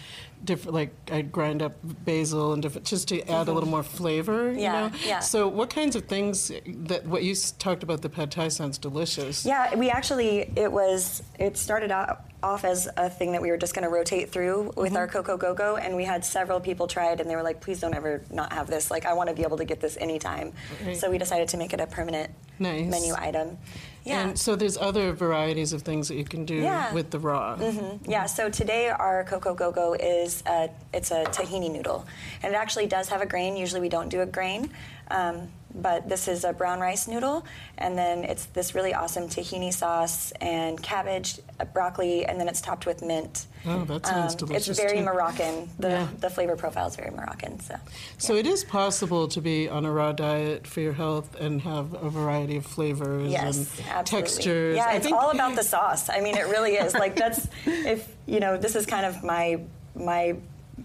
[0.45, 4.49] different, like I'd grind up basil and different, just to add a little more flavor.
[4.51, 4.59] Mm-hmm.
[4.59, 4.95] Yeah, You know?
[5.05, 5.19] yeah.
[5.19, 9.45] So, what kinds of things that what you talked about the pad thai sounds delicious.
[9.45, 13.57] Yeah, we actually it was it started out off as a thing that we were
[13.57, 16.87] just going to rotate through with our Coco Go Go, and we had several people
[16.87, 18.91] try it, and they were like, "Please don't ever not have this.
[18.91, 20.51] Like, I want to be able to get this anytime."
[20.85, 20.97] Right.
[20.97, 22.89] So we decided to make it a permanent Nice.
[22.89, 23.57] menu item.
[24.03, 24.27] Yeah.
[24.27, 26.93] And so there's other varieties of things that you can do Yeah.
[26.93, 27.57] with the raw.
[28.05, 32.05] Yeah, so today our Coco Go Go is a, it's a tahini noodle,
[32.41, 33.55] and it actually does have a grain.
[33.55, 34.71] Usually we don't do a grain,
[35.09, 37.45] um, but this is a brown rice noodle,
[37.77, 42.61] and then it's this really awesome tahini sauce and cabbage, uh, broccoli, and then it's
[42.61, 43.47] topped with mint.
[43.65, 44.67] Oh, that sounds Um, delicious.
[44.69, 45.03] It's very too.
[45.05, 45.69] Moroccan.
[45.79, 46.07] The Yeah.
[46.19, 47.59] the flavor profile is very Moroccan.
[47.59, 47.75] So
[48.17, 51.93] So it is possible to be on a raw diet for your health and have
[51.93, 54.03] a variety of flavors yes, and absolutely.
[54.21, 54.75] textures.
[54.77, 56.09] Yeah, I it's think- all about the sauce.
[56.09, 56.93] I mean, it really is.
[56.93, 59.59] Like that's if you know, this is kind of my
[59.95, 60.35] my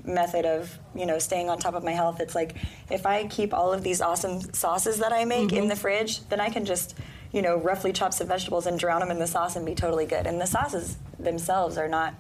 [0.04, 2.20] method of you know staying on top of my health.
[2.20, 2.54] It's like
[2.90, 6.40] if I keep all of these awesome sauces that I make in the fridge, then
[6.40, 6.94] I can just
[7.32, 10.06] you know roughly chop some vegetables and drown them in the sauce and be totally
[10.06, 10.26] good.
[10.26, 12.14] And the sauces themselves are not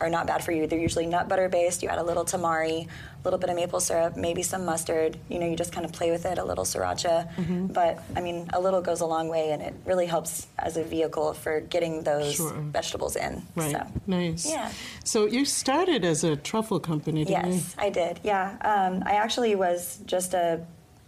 [0.00, 0.66] are not bad for you.
[0.66, 1.82] They're usually nut butter based.
[1.82, 5.18] You add a little tamari, a little bit of maple syrup, maybe some mustard.
[5.28, 7.32] You know, you just kind of play with it, a little sriracha.
[7.34, 7.66] Mm-hmm.
[7.68, 10.84] But I mean, a little goes a long way, and it really helps as a
[10.84, 12.52] vehicle for getting those Sure.
[12.52, 13.42] vegetables in.
[13.54, 13.72] Right.
[13.72, 13.86] So.
[14.06, 14.48] Nice.
[14.48, 14.70] Yeah.
[15.04, 18.20] So you started as a truffle company, didn't Yes, I did.
[18.22, 20.60] Yeah, um, I actually was just a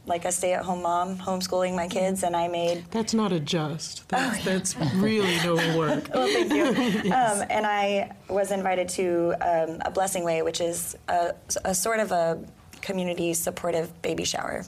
[0.09, 2.85] like a stay-at-home mom, homeschooling my kids, and I made?
[2.91, 4.03] That's not a just.
[4.13, 6.09] Oh, That's, that's really no work.
[6.13, 7.13] Well, thank you.
[7.13, 12.01] um, and I was invited to um, a Blessing Way, which is a, a sort
[12.01, 12.43] of a
[12.81, 14.65] community supportive baby shower.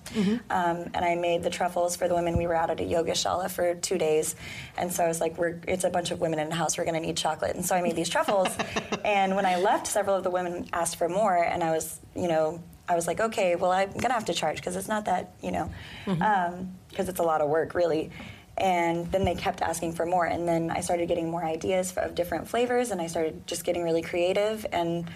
[0.51, 2.37] Um, and I made the truffles for the women.
[2.37, 4.35] We were out at a yoga shala for two days,
[4.77, 6.77] and so I was like, "We're it's a bunch of women in the house.
[6.77, 8.49] We're going to need chocolate." And so I made these truffles.
[9.05, 12.29] and when I left, several of the women asked for more, and I was, you
[12.29, 12.61] know.
[12.91, 15.53] I was like, okay, well, I'm gonna have to charge because it's not that, you
[15.53, 15.71] know,
[16.07, 16.21] mm-hmm.
[16.21, 18.11] um, because it's a lot of work, really.
[18.59, 20.27] And then they kept asking for more.
[20.27, 23.85] And then I started getting more ideas of different flavors, and I started just getting
[23.85, 24.67] really creative.
[24.73, 25.09] And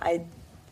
[0.00, 0.26] I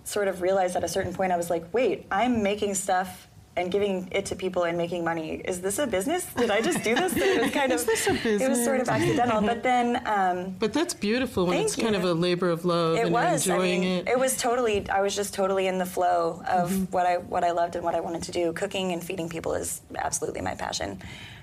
[0.05, 3.71] sort of realized at a certain point, I was like, wait, I'm making stuff and
[3.71, 5.33] giving it to people and making money.
[5.45, 6.25] Is this a business?
[6.35, 7.17] Did I just do this?
[7.17, 8.13] It was kind Is of this a
[8.45, 9.41] It was sort of accidental.
[9.43, 13.05] But then um, But that's beautiful when it's kind of a labor of love it
[13.07, 13.47] and was.
[13.47, 14.19] you're I enjoying mean, it.
[14.19, 14.89] was totally.
[14.89, 16.85] I was just totally in the flow of Mm-hmm.
[16.93, 18.53] what I what I loved and what I wanted to do.
[18.53, 21.01] Cooking and feeding people is absolutely my passion,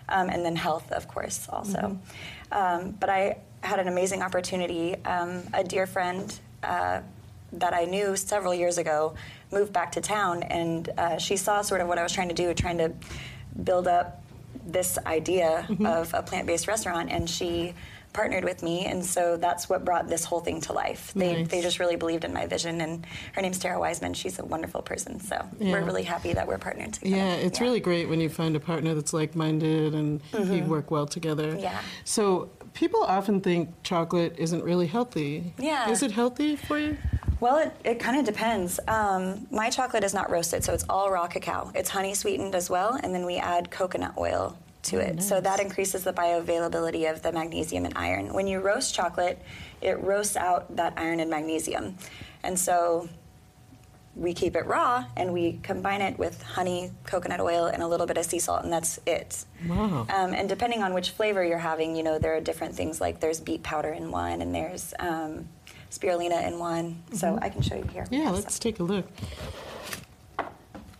[0.09, 1.79] um, and then health, of course, also.
[1.79, 2.53] Mm-hmm.
[2.53, 4.95] Um, but I had an amazing opportunity.
[5.03, 6.33] Um, a dear friend.
[6.63, 7.01] Uh,
[7.53, 9.15] that I knew several years ago
[9.51, 12.35] moved back to town, and uh, she saw sort of what I was trying to
[12.35, 12.91] do, trying to
[13.63, 14.23] build up
[14.65, 15.85] this idea Mm-hmm.
[15.85, 17.73] of a plant-based restaurant, and she
[18.13, 21.11] partnered with me, and so that's what brought this whole thing to life.
[21.15, 21.47] They, Nice.
[21.49, 24.13] they just really believed in my vision, and her name's Tara Wiseman.
[24.15, 25.71] She's a wonderful person, so Yeah.
[25.73, 27.15] we're really happy that we're partnered together.
[27.15, 31.05] Yeah, it's really great when you find a partner that's like-minded and you work well
[31.05, 31.51] together.
[31.51, 31.59] Mm-hmm.
[31.59, 31.79] Yeah.
[32.05, 35.53] So people often think chocolate isn't really healthy.
[35.59, 35.89] Yeah.
[35.91, 36.97] Is it healthy for you?
[37.39, 38.79] Well, it, it kind of depends.
[38.87, 41.71] Um, my chocolate is not roasted, so it's all raw cacao.
[41.75, 45.21] It's honey sweetened as well, and then we add coconut oil to it.
[45.21, 48.33] So that increases the bioavailability of the magnesium and iron.
[48.33, 49.39] When you roast chocolate,
[49.81, 51.97] it roasts out that iron and magnesium.
[52.43, 53.09] And so
[54.15, 58.07] we keep it raw and we combine it with honey, coconut oil, and a little
[58.07, 59.45] bit of sea salt, and that's it.
[59.67, 60.07] Wow.
[60.09, 63.19] Um, and depending on which flavor you're having, you know, there are different things like
[63.19, 65.47] there's beet powder in one and there's um,
[65.91, 67.01] spirulina in one.
[67.13, 68.05] So I can show you here.
[68.09, 69.05] Yeah, let's take a look.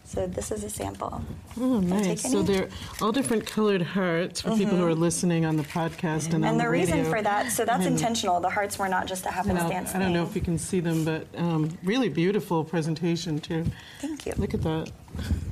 [0.04, 1.22] So this is a sample.
[1.60, 2.32] Oh, nice.
[2.32, 2.70] So they're
[3.02, 6.44] all different colored hearts for people who are listening on the podcast and, on Mm-hmm.
[6.46, 7.12] And the reason radio.
[7.12, 8.40] for that, so that's And, intentional.
[8.40, 11.04] The hearts were not just a happenstance I don't know if you can see them,
[11.04, 13.66] but um, really beautiful presentation too.
[14.00, 14.34] Thank you.
[14.38, 14.92] Look at that.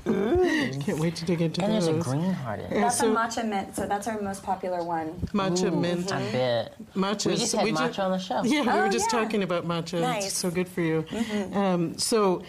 [0.05, 2.69] Can't wait to dig into And there's a green heart in it.
[2.81, 5.13] That's so- a matcha mint, so that's our most popular one.
[5.33, 6.11] Matcha Ooh, mint.
[6.13, 6.75] I bet.
[6.93, 7.27] Matcha.
[7.27, 8.43] We just had matcha on the show.
[8.43, 9.19] Yeah, we Oh, were just yeah.
[9.21, 9.99] talking about matcha.
[10.01, 10.27] Nice.
[10.27, 11.05] It's so good for you.
[11.53, 12.43] Um, so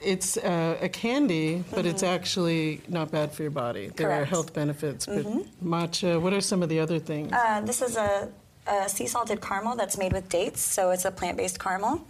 [0.00, 3.90] it's uh, a candy, but it's actually not bad for your body.
[3.94, 5.04] There are health benefits.
[5.06, 5.26] But
[5.62, 7.30] matcha, what are some of the other things?
[7.32, 8.28] Uh, this is a,
[8.66, 12.00] a sea salted caramel that's made with dates, so it's a plant based caramel.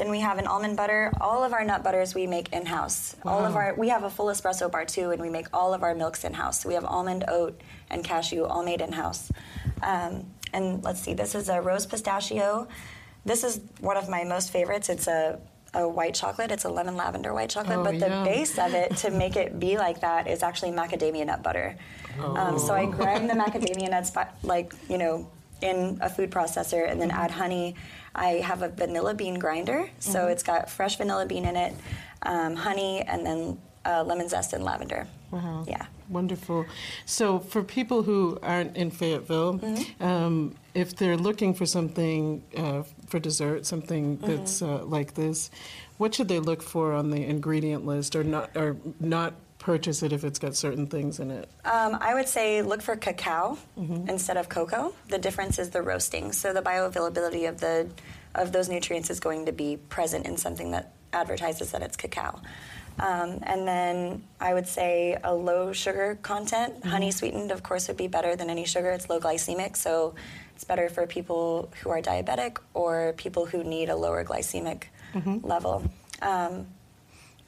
[0.00, 1.12] Then we have an almond butter.
[1.20, 3.16] All of our nut butters we make in house.
[3.22, 5.82] All of our we have a full espresso bar too, and we make all of
[5.82, 6.62] our milks in house.
[6.62, 7.60] So we have almond, oat,
[7.90, 9.30] and cashew all made in house.
[9.82, 12.66] Um, and let's see, this is a rose pistachio.
[13.26, 14.88] This is one of my most favorites.
[14.88, 15.38] It's a
[15.74, 16.50] a white chocolate.
[16.50, 19.60] It's a lemon lavender white chocolate, Oh, but the base of it to make it
[19.60, 21.76] be like that is actually macadamia nut butter.
[22.18, 26.98] Um, so I grind the macadamia nuts, like you know, in a food processor, and
[26.98, 27.74] then add honey.
[28.14, 31.74] I have a vanilla bean grinder, so it's got fresh vanilla bean in it,
[32.22, 35.06] um, honey, and then uh, lemon zest and lavender.
[35.30, 35.64] Wow.
[35.66, 35.86] Yeah.
[36.08, 36.66] Wonderful.
[37.06, 40.02] So, for people who aren't in Fayetteville, Mm-hmm.
[40.04, 44.26] um, if they're looking for something uh, for dessert, something Mm-hmm.
[44.26, 45.50] that's uh, like this,
[45.98, 50.12] what should they look for on the ingredient list, or not, or not purchase it
[50.12, 51.48] if it's got certain things in it?
[51.64, 53.56] Um, I would say look for cacao
[54.08, 54.92] instead of cocoa.
[55.08, 56.32] The difference is the roasting.
[56.32, 57.88] So the bioavailability of the
[58.34, 62.40] of those nutrients is going to be present in something that advertises that it's cacao.
[62.98, 66.84] Um, and then I would say a low sugar content.
[66.84, 68.90] Honey sweetened, of course, would be better than any sugar.
[68.90, 70.14] It's low glycemic, so
[70.54, 74.84] it's better for people who are diabetic or people who need a lower glycemic
[75.42, 75.90] level.
[76.20, 76.66] Um,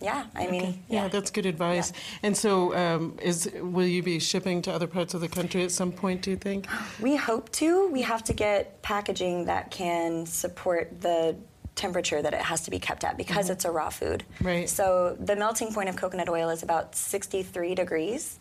[0.02, 1.92] yeah, I mean, Yeah, that's good advice.
[2.22, 5.70] And so, um, is will you be shipping to other parts of the country at
[5.70, 6.22] some point?
[6.22, 6.66] Do you think?
[7.00, 7.88] We hope to.
[7.90, 11.36] We have to get packaging that can support the
[11.74, 14.24] temperature that it has to be kept at because it's a raw food.
[14.40, 14.68] Right.
[14.68, 18.38] So the melting point of coconut oil is about 63 degrees.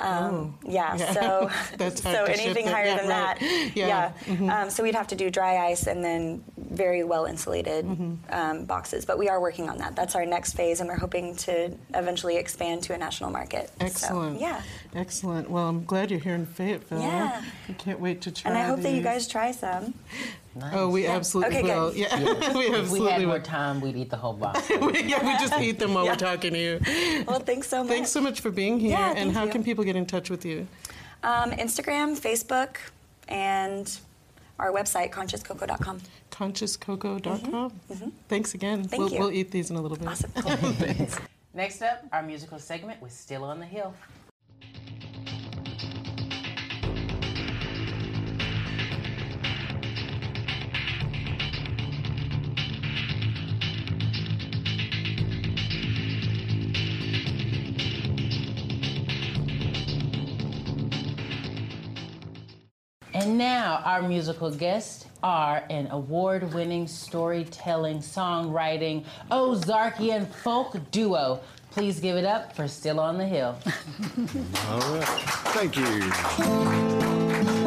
[0.00, 1.12] Um, yeah, Yeah.
[1.12, 1.50] so
[1.94, 3.38] so anything higher Yeah, than right.
[3.40, 4.12] that, Yeah.
[4.26, 4.50] Mm-hmm.
[4.50, 8.14] Um, so we'd have to do dry ice and then very well insulated Mm-hmm.
[8.34, 9.04] um, boxes.
[9.04, 9.94] But we are working on that.
[9.94, 13.68] That's our next phase, and we're hoping to eventually expand to a national market.
[13.78, 14.40] So, Excellent.
[14.40, 14.62] yeah,
[14.96, 15.48] Excellent.
[15.48, 17.00] Well, I'm glad you're here in Fayetteville.
[17.00, 17.42] Yeah.
[17.68, 18.50] I can't wait to try.
[18.50, 19.94] and I hope that you guys try some.
[20.72, 21.76] Oh, we absolutely Okay, good.
[21.76, 21.94] will.
[21.94, 23.42] Yeah, we If we absolutely had more will.
[23.42, 24.68] time, we'd eat the whole box.
[24.70, 24.78] yeah,
[25.24, 27.24] we just eat them while we're talking to you.
[27.26, 27.88] Well, thanks so much.
[27.88, 28.90] Thanks so much for being here.
[28.90, 29.50] Yeah, and how you.
[29.50, 30.66] can people get in touch with you?
[31.22, 32.76] Um, Instagram, Facebook,
[33.28, 33.98] and
[34.58, 36.00] our website, consciouscoco.com.
[36.30, 37.72] ConsciousCoco.com.
[38.28, 38.80] Thanks again.
[38.80, 39.18] Mm-hmm, Thank we'll, you.
[39.18, 40.08] we'll eat these in a little bit.
[40.08, 40.30] Awesome.
[41.54, 43.94] Next up, our musical segment with Still on the Hill.
[63.34, 71.40] And now, our musical guests are an award winning storytelling, songwriting, Ozarkian folk duo.
[71.72, 73.58] Please give it up for Still on the Hill.
[74.68, 75.08] All right.
[75.50, 75.76] Thank
[77.58, 77.63] you.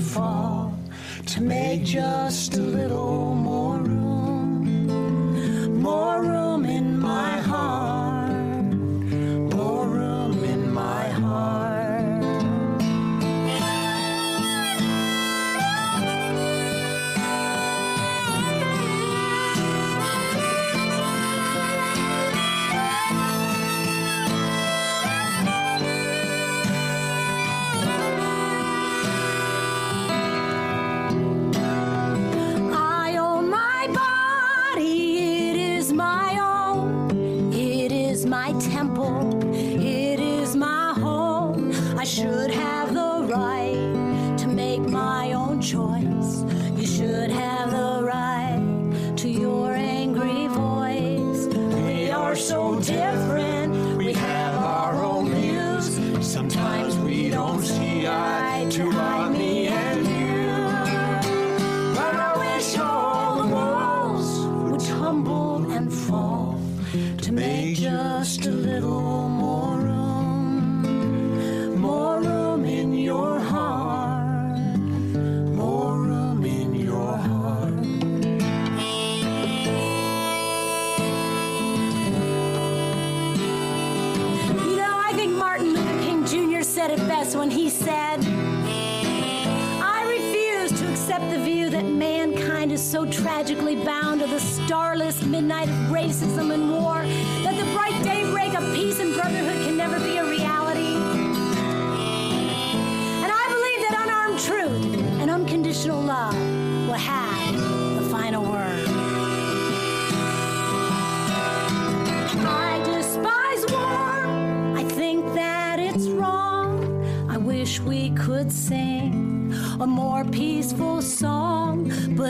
[0.00, 0.74] Fall
[1.26, 4.29] to make just a little more room.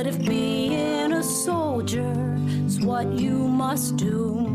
[0.01, 2.15] But if being a soldier
[2.65, 4.47] is what you must do,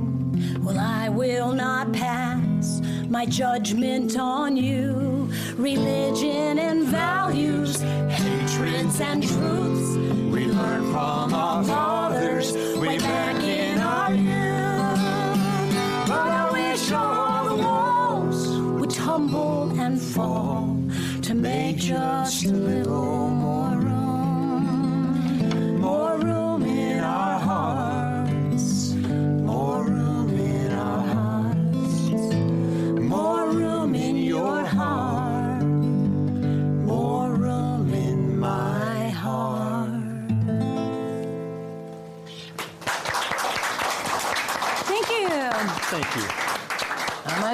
[0.64, 5.30] well, I will not pass my judgment on you.
[5.56, 9.98] Religion and values, hatreds and truths
[10.34, 15.38] we learn from our fathers way back in our youth.
[16.08, 18.48] But I wish all the walls
[18.80, 20.76] would tumble and fall
[21.22, 23.25] to make just a little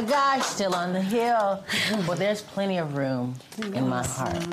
[0.01, 1.63] my gosh, still on the hill.
[2.07, 4.43] Well, there's plenty of room in my heart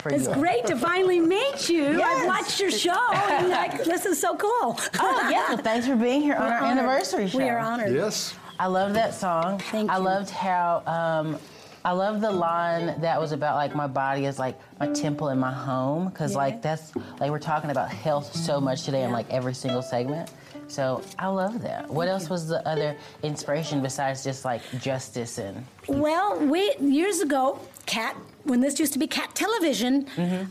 [0.00, 0.34] for It's you.
[0.34, 1.98] great to finally meet you.
[1.98, 2.20] Yes.
[2.20, 4.78] I've watched your show, and like, this is so cool.
[4.98, 5.48] Oh, yeah.
[5.48, 6.78] Well, thanks for being here on We're our honored.
[6.78, 7.38] anniversary show.
[7.38, 7.92] We are honored.
[7.94, 8.34] Yes.
[8.58, 9.58] I love that song.
[9.58, 9.94] Thank you.
[9.94, 11.38] I loved how um,
[11.84, 15.40] I love the line that was about like my body is like my temple and
[15.40, 16.38] my home because Yeah.
[16.38, 20.30] like that's like we're talking about health so much today in like every single segment.
[20.72, 21.90] So I love that.
[21.90, 27.60] What else was the other inspiration besides just like justice and Well, we years ago,
[27.84, 30.06] Cat, when this used to be Cat Television,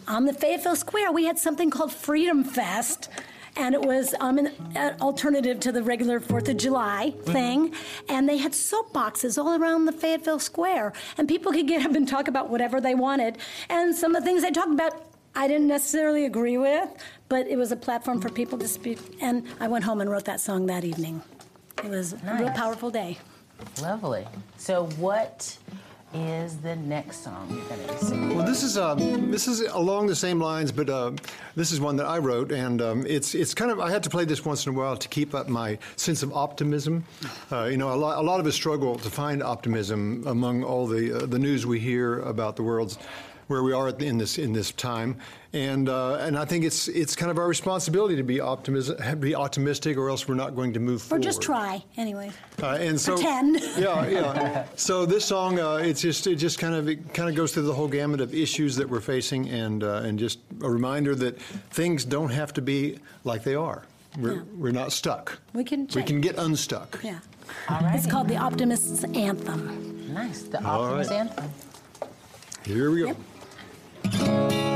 [0.07, 3.09] on the Fayetteville Square, we had something called Freedom Fest.
[3.57, 7.73] And it was um, an, an alternative to the regular Fourth of July thing,
[8.07, 12.07] and they had soapboxes all around the Fayetteville Square, and people could get up and
[12.07, 13.39] talk about whatever they wanted.
[13.69, 14.93] And some of the things they talked about,
[15.35, 16.89] I didn't necessarily agree with,
[17.29, 18.99] but it was a platform for people to speak.
[19.21, 21.21] And I went home and wrote that song that evening.
[21.83, 23.17] It was a real powerful day.
[23.81, 24.27] lovely.
[24.57, 25.57] So what
[26.13, 28.35] is the next song you're gonna sing?
[28.35, 31.11] Well, this is um, this is along the same lines, but uh,
[31.55, 34.09] this is one that I wrote, and um, it's it's kind of I had to
[34.09, 37.05] play this once in a while to keep up my sense of optimism.
[37.51, 40.85] Uh, you know, a lot, a lot of us struggle to find optimism among all
[40.85, 42.97] the uh, the news we hear about the world's
[43.51, 45.17] where we are in this in this time,
[45.53, 49.35] and uh, and I think it's it's kind of our responsibility to be optimism be
[49.35, 51.21] optimistic, or else we're not going to move Or forward.
[51.21, 52.31] Or just try, anyway.
[52.63, 53.59] Uh, and so, Pretend.
[53.77, 54.65] yeah, yeah.
[54.75, 57.63] So this song, uh, it's just it just kind of it kind of goes through
[57.63, 61.39] the whole gamut of issues that we're facing, and uh, and just a reminder that
[61.71, 63.83] things don't have to be like they are.
[64.17, 64.41] We're Yeah.
[64.57, 65.39] we're not stuck.
[65.53, 66.99] We can We can get unstuck.
[67.03, 67.19] Yeah.
[67.69, 67.95] All right.
[67.95, 70.13] It's called the Optimist's Anthem.
[70.13, 70.43] Nice.
[70.43, 71.19] The Optimist's right.
[71.19, 71.51] Anthem.
[72.63, 73.15] Here we go.
[74.03, 74.70] We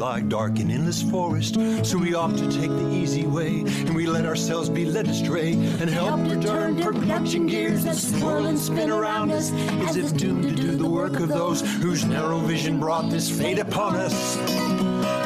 [0.00, 1.54] before us loom like dark and endless forest.
[1.84, 5.52] So we opt to take the easy way, and we let ourselves be led astray,
[5.52, 9.52] and help to return production gears that swirl and spin around us,
[9.88, 13.58] as if doomed to do the work of those whose narrow vision brought this fate
[13.58, 14.36] upon us.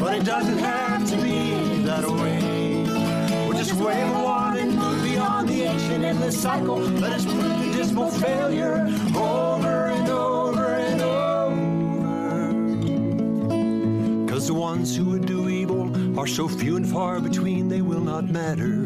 [0.00, 2.86] But it doesn't have to be that way.
[3.46, 6.78] We'll just wave a wand and move beyond the ancient endless cycle.
[6.78, 10.33] Let us prove the dismal failure over and over.
[14.84, 18.82] Ones who would do evil are so few and far between they will not matter.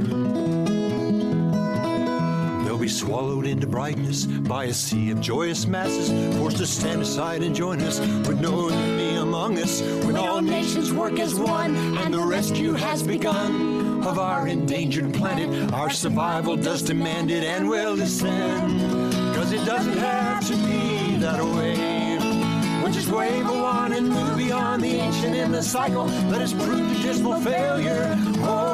[2.64, 7.42] They'll be swallowed into brightness by a sea of joyous masses, forced to stand aside
[7.42, 9.82] and join us with no enemy among us.
[10.06, 15.72] When all nations work as one and the rescue has begun of our endangered planet,
[15.72, 18.80] our survival does demand it and will descend.
[19.34, 21.97] Cause it doesn't have to be that way.
[23.10, 23.52] Wave a
[23.92, 26.04] and move beyond the ancient in the cycle.
[26.28, 28.67] Let us prove the dismal failure over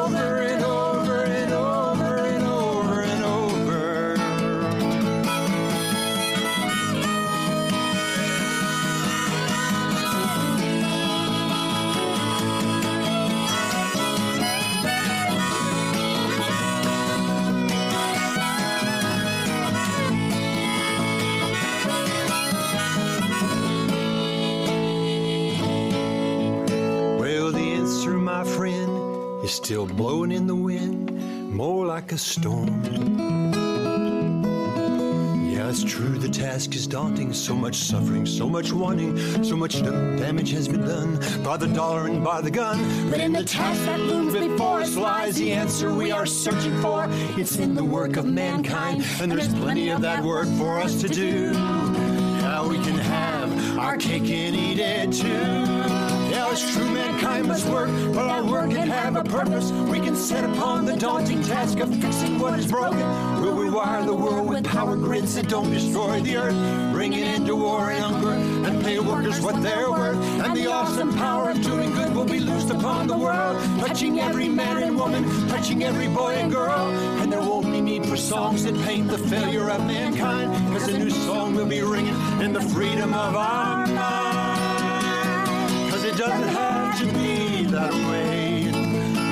[32.15, 32.85] a storm.
[35.51, 37.33] Yeah, it's true, the task is daunting.
[37.33, 42.07] So much suffering, so much wanting, so much damage has been done by the dollar
[42.07, 43.11] and by the gun.
[43.11, 47.09] But in the task that looms before us lies the answer we are searching for.
[47.37, 51.09] It's in the work of mankind, and there's plenty of that work for us to
[51.09, 51.53] do.
[51.53, 55.74] How we can have our cake and eat it too.
[56.55, 59.73] It's true, mankind must work, but our work can have a purpose.
[59.73, 63.01] We can set upon the daunting task of fixing what is broken.
[63.41, 67.57] We'll rewire the world with power grids that don't destroy the earth, bring it into
[67.57, 68.35] war and hunger,
[68.69, 70.17] and pay workers what they're worth.
[70.45, 74.49] And the awesome power of doing good will be loosed upon the world, touching every
[74.49, 76.89] man and woman, touching every boy and girl.
[77.21, 80.99] And there won't be need for songs that paint the failure of mankind, because a
[80.99, 84.34] new song will be ringing in the freedom of our mind.
[86.15, 88.71] It doesn't have to be that way.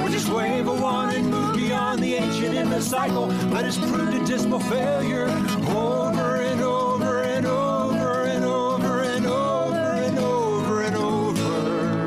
[0.02, 3.26] We'll just wave a wand and move beyond the ancient in the cycle.
[3.26, 5.28] Let us prove the dismal failure
[5.68, 12.06] over and over and over and over and over and over and over.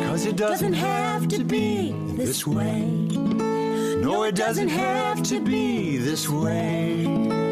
[0.00, 2.86] Because it doesn't have to be this way.
[4.02, 7.49] No, it doesn't have to be this way.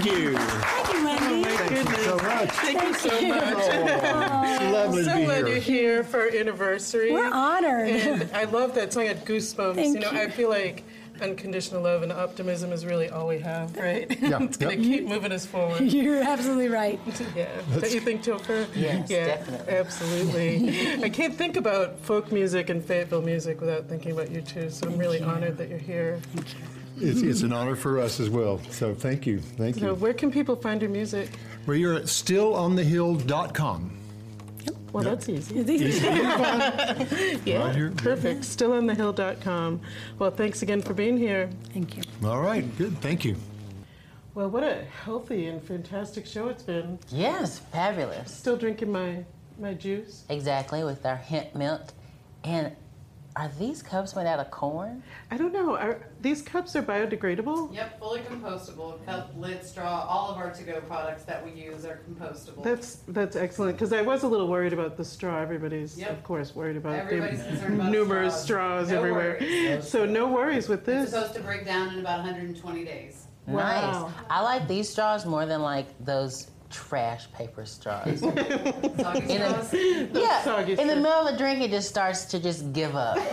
[0.00, 0.34] Thank you.
[0.34, 0.58] Thank you.
[0.60, 1.50] Thank you, Wendy.
[1.50, 2.50] Oh, thank you so much.
[2.50, 3.34] Thank you so you.
[3.34, 4.62] much.
[4.72, 5.48] Lovely to so be glad here.
[5.48, 7.12] you're here for anniversary.
[7.12, 7.88] We're honored.
[7.90, 9.02] And I love that song.
[9.02, 9.74] I had goosebumps.
[9.74, 10.18] Thank you know, you.
[10.18, 10.84] I feel like
[11.20, 14.10] unconditional love and optimism is really all we have, right?
[14.22, 14.96] Yeah, it's going to yeah.
[14.96, 15.82] keep moving us forward.
[15.82, 16.98] You're absolutely right.
[17.36, 17.48] Yeah.
[17.70, 18.66] Don't you think, Topher?
[18.74, 19.74] Yes, yeah, definitely.
[19.74, 21.04] absolutely.
[21.04, 24.70] I can't think about folk music and Fayetteville music without thinking about you two.
[24.70, 26.20] So I'm really honored that you're here.
[27.00, 28.60] It's, it's an honor for us as well.
[28.70, 29.38] So thank you.
[29.40, 29.94] Thank So you.
[29.94, 31.30] where can people find your music?
[31.66, 33.96] Well, you're at stillonthehill.com.
[34.92, 35.56] Well, that's easy.
[35.60, 37.92] Easy to Yeah, Right here.
[37.96, 38.40] perfect.
[38.42, 39.80] Stillonthehill.com.
[40.18, 41.48] Well, thanks again for being here.
[41.72, 42.02] Thank you.
[42.24, 42.98] All right, good.
[43.00, 43.36] Thank you.
[44.34, 46.98] Well, what a healthy and fantastic show it's been.
[47.10, 48.32] Yes, fabulous.
[48.32, 49.24] Still drinking my
[49.58, 50.24] my juice.
[50.28, 51.82] Exactly, with our hemp milk.
[52.44, 52.72] And
[53.36, 55.02] are these cups made out of corn?
[55.30, 55.76] I don't know.
[55.76, 57.72] Are these cups are biodegradable?
[57.74, 59.04] Yep, fully compostable.
[59.06, 62.62] Cup, lid, straw, all of our to-go products that we use are compostable.
[62.64, 65.40] That's that's excellent because I was a little worried about the straw.
[65.40, 66.10] Everybody's Yep.
[66.10, 68.86] of course worried about Everybody's the concerned about numerous straws.
[68.86, 69.36] straws, No everywhere.
[69.40, 69.88] worries.
[69.88, 71.04] So no worries with this.
[71.04, 71.20] It's this.
[71.20, 73.26] supposed to break down in about 120 days.
[73.46, 74.06] Wow.
[74.08, 74.12] Nice.
[74.28, 78.22] I like these straws more than like those trash paper straws.
[78.22, 79.68] In a-
[80.12, 83.16] yeah, in the middle of a drink, it just starts to just give up.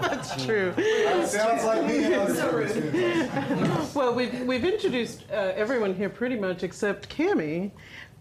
[0.00, 0.72] That's true.
[1.26, 2.08] Sounds like me.
[3.94, 7.70] Well, we've we've introduced uh, everyone here pretty much except Cami.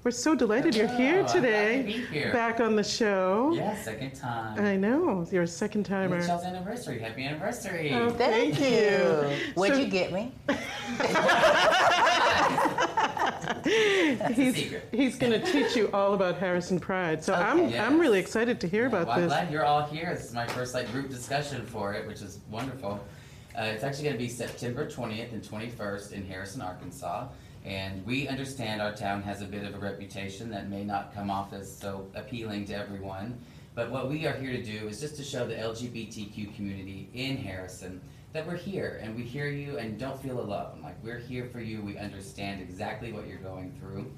[0.04, 1.78] We're so delighted you're here Oh, I'm glad today.
[1.80, 2.32] to be here.
[2.32, 3.52] Back on the show.
[3.54, 4.58] Yeah, second time.
[4.60, 6.20] I know you're a second timer.
[6.20, 7.00] Michelle's anniversary.
[7.00, 7.91] Happy anniversary.
[7.93, 8.78] Oh, Thank, Thank you.
[8.78, 9.36] you.
[9.56, 10.32] What'd So- you get me?
[13.64, 14.88] That's a he's secret.
[14.93, 17.22] he's going to teach you all about Harrison Pride.
[17.24, 17.78] So I'm Okay.
[17.78, 19.32] I'm really excited to hear about well, I'm this.
[19.34, 20.14] glad you're all here.
[20.16, 23.00] This is my first like group discussion for it, which is wonderful.
[23.58, 27.28] Uh, it's actually going to be September 20th and 21st in Harrison, Arkansas.
[27.66, 31.30] And we understand our town has a bit of a reputation that may not come
[31.30, 33.38] off as so appealing to everyone.
[33.76, 37.38] But what we are here to do is just to show the LGBTQ community in
[37.38, 38.01] Harrison
[38.34, 40.82] that we're here and we hear you and don't feel alone.
[40.84, 41.82] Like we're here for you.
[41.82, 44.12] We understand exactly what you're going through.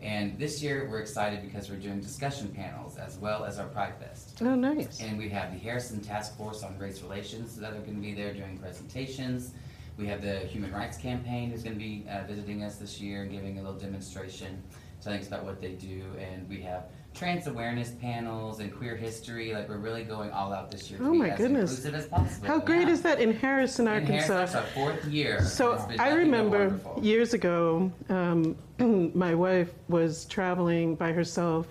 [0.00, 3.94] And this year we're excited because we're doing discussion panels as well as our Pride
[3.98, 4.38] Fest.
[4.40, 5.00] Oh, nice.
[5.00, 8.14] And we have the Harrison Task Force on Race Relations that are going to be
[8.14, 9.52] there doing presentations.
[9.98, 13.22] We have the Human Rights Campaign who's going to be uh, visiting us this year
[13.22, 14.62] and giving a little demonstration,
[15.02, 16.04] telling us about what they do.
[16.20, 16.84] And we have
[17.14, 19.52] trans awareness panels and queer history.
[19.52, 21.70] Like we're really going all out this year to Oh be my as goodness.
[21.84, 22.46] inclusive as possible.
[22.46, 24.32] How great is that in Harrison, In Arkansas?
[24.32, 25.42] Harrison, it's our fourth year.
[25.42, 28.56] So I remember years ago, um,
[29.14, 31.66] my wife was traveling by herself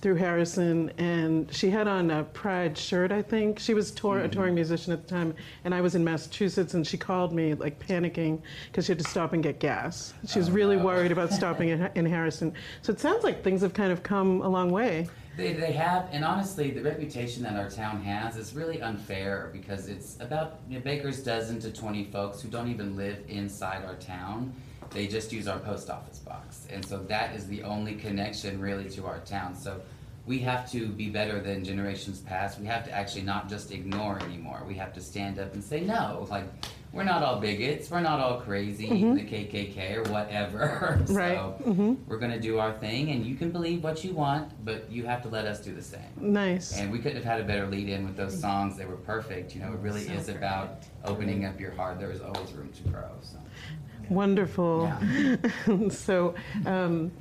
[0.00, 3.10] through Harrison, and she had on a Pride shirt.
[3.10, 4.56] I think she was tour- a touring mm-hmm.
[4.56, 5.34] musician at the time,
[5.64, 9.08] and I was in Massachusetts, and she called me like panicking because she had to
[9.08, 10.14] stop and get gas.
[10.26, 12.52] She was oh, really worried about stopping in, in Harrison.
[12.82, 15.08] So it sounds like things have kind of come a long way.
[15.36, 19.88] They, they have, and honestly, the reputation that our town has is really unfair because
[19.88, 23.94] it's about you know, Baker's dozen to 20 folks who don't even live inside our
[23.94, 24.52] town.
[24.90, 26.66] They just use our post office box.
[26.70, 29.54] And so that is the only connection really to our town.
[29.54, 29.80] So
[30.26, 32.58] we have to be better than generations past.
[32.60, 34.62] We have to actually not just ignore anymore.
[34.66, 36.44] We have to stand up and say, no, like,
[36.92, 37.90] we're not all bigots.
[37.90, 39.14] We're not all crazy, Mhm.
[39.16, 40.98] the KKK or whatever.
[41.08, 41.36] Right.
[41.36, 41.98] So Mhm.
[42.06, 45.04] we're going to do our thing, and you can believe what you want, but you
[45.06, 46.00] have to let us do the same.
[46.18, 46.78] Nice.
[46.78, 48.76] And we couldn't have had a better lead in with those songs.
[48.78, 49.54] They were perfect.
[49.54, 51.98] You know, it really So is about opening up your heart.
[51.98, 53.08] There is always room to grow.
[53.22, 53.36] So.
[54.10, 54.92] Wonderful.
[55.90, 56.34] so,
[56.66, 57.12] um,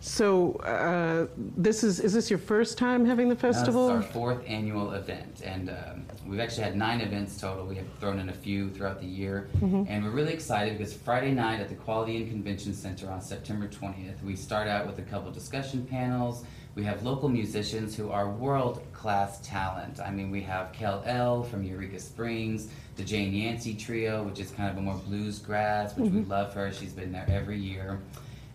[0.00, 3.88] so uh, this is is this your first time having the festival?
[3.88, 7.64] Uh, this is our fourth annual event, and um, we've actually had nine events total.
[7.64, 9.86] We have thrown in a few throughout the year, Mhm.
[9.88, 13.66] and we're really excited because Friday night at the Quality and Convention Center on September
[13.66, 16.44] 20th, we start out with a couple discussion panels.
[16.74, 20.00] We have local musicians who are world class talent.
[20.00, 24.50] I mean, we have Kel L from Eureka Springs, the Jane Yancey Trio, which is
[24.50, 26.28] kind of a more bluesgrass, which we Mhm.
[26.28, 26.72] love her.
[26.72, 27.98] She's been there every year.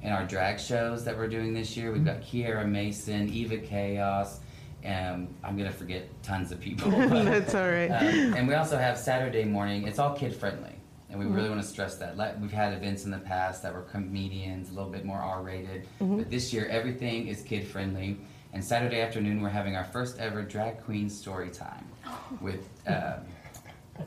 [0.02, 4.40] In our drag shows that we're doing this year, we've got Kiera Mason, Eva Chaos,
[4.82, 6.90] and I'm gonna forget tons of people.
[7.10, 7.90] but, That's all right.
[7.92, 9.86] um, and we also have Saturday morning.
[9.88, 10.72] It's all kid friendly,
[11.10, 11.56] and we really Mhm.
[11.56, 12.16] want to stress that.
[12.16, 15.86] Like, we've had events in the past that were comedians, a little bit more R-rated,
[16.00, 16.18] Mhm.
[16.20, 18.18] but this year everything is kid friendly.
[18.54, 21.86] And Saturday afternoon we're having our first ever drag queen story time
[22.42, 22.70] with.
[22.88, 23.26] Um,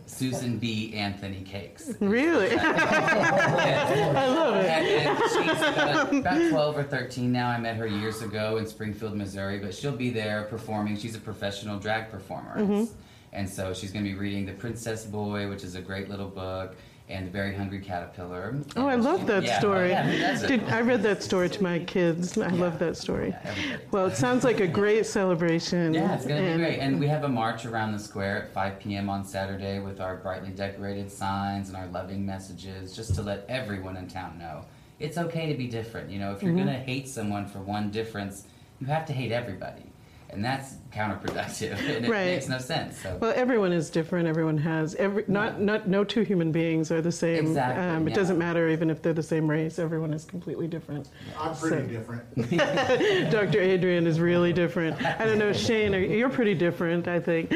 [0.06, 0.92] Susan B.
[0.94, 1.94] Anthony Cakes.
[2.00, 2.50] Really?
[2.58, 4.66] I love it.
[4.68, 7.48] And, and she's uh, about 12 or 13 now.
[7.48, 10.96] I met her years ago in Springfield, Missouri, but she'll be there performing.
[10.96, 12.56] She's a professional drag performer.
[12.58, 12.88] Mhm.
[13.32, 16.28] And so she's going to be reading The Princess Boy, which is a great little
[16.28, 16.76] book,
[17.12, 18.56] and The Very Hungry Caterpillar.
[18.76, 19.90] Oh, I love that Yeah, story.
[19.90, 20.48] yeah, doesn't?
[20.48, 22.36] Did, I read that story to my kids.
[22.38, 23.34] I love that story.
[23.90, 25.94] Well, it sounds like a great celebration.
[25.94, 26.78] Yeah, it's going to be great.
[26.78, 29.08] And we have a march around the square at 5 p.m.
[29.10, 33.96] on Saturday with our brightly decorated signs and our loving messages, just to let everyone
[33.96, 34.64] in town know
[34.98, 36.08] it's okay to be different.
[36.10, 36.56] You know, if you're Mhm.
[36.64, 38.46] going to hate someone for one difference,
[38.80, 39.91] you have to hate everybody.
[40.32, 41.78] And that's counterproductive.
[41.96, 42.24] And it Right.
[42.26, 42.98] makes no sense.
[43.00, 43.18] So.
[43.20, 44.26] Well, everyone is different.
[44.26, 47.46] Everyone has every not not no two human beings are the same.
[47.48, 48.16] Exactly, Um, it yeah.
[48.16, 49.78] doesn't matter even if they're the same race.
[49.78, 51.08] Everyone is completely different.
[51.38, 53.30] I'm pretty So- different.
[53.30, 53.60] Dr.
[53.60, 55.02] Adrian is really different.
[55.04, 55.94] I don't know, Shane.
[55.94, 57.50] are- You're pretty different, I think.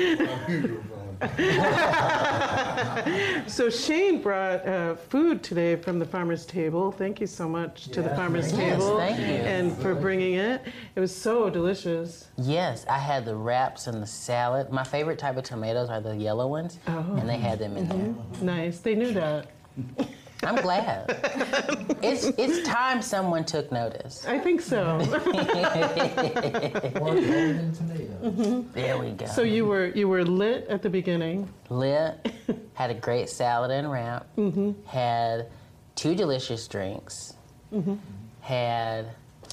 [3.47, 6.91] so Shane brought uh, food today from the farmers table.
[6.93, 9.25] Thank you so much to the farmers Yes, table thank you.
[9.25, 10.63] and for bringing it.
[10.95, 12.29] It was so delicious.
[12.37, 14.71] Yes, I had the wraps and the salad.
[14.71, 17.17] My favorite type of tomatoes are the yellow ones, Oh.
[17.19, 18.15] and they had them in there.
[18.43, 18.79] Nice.
[18.81, 19.47] They knew that.
[20.43, 21.05] I'm glad.
[22.03, 24.25] it's it's time someone took notice.
[24.27, 24.99] I think so.
[28.73, 29.27] There we go.
[29.27, 31.49] So you were you were lit at the beginning.
[31.71, 32.31] Lit,
[32.75, 34.73] had a great salad and wrap, Mm-hmm.
[34.87, 35.47] had
[35.95, 37.35] two delicious drinks,
[37.73, 37.95] Mm-hmm.
[38.41, 39.07] had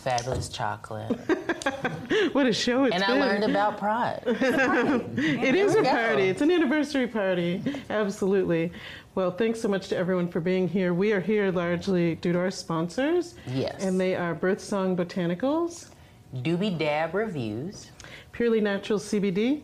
[0.04, 1.10] fabulous chocolate,
[2.34, 4.22] What a show it's and I learned about pride.
[4.26, 5.90] it is a we go.
[5.92, 6.24] party.
[6.24, 7.62] It's an anniversary party.
[7.90, 8.72] Absolutely.
[9.16, 10.94] Well, thanks so much to everyone for being here.
[10.94, 13.36] We are here largely due to our sponsors.
[13.48, 13.84] Yes.
[13.84, 15.90] And they are Birthsong Botanicals,
[16.38, 17.92] Doobie Dab Reviews,
[18.32, 19.62] Purely Natural CBD,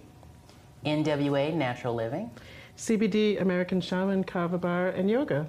[0.85, 2.31] NWA Natural Living,
[2.77, 5.45] CBD American Shaman Kava Bar, and Yoga.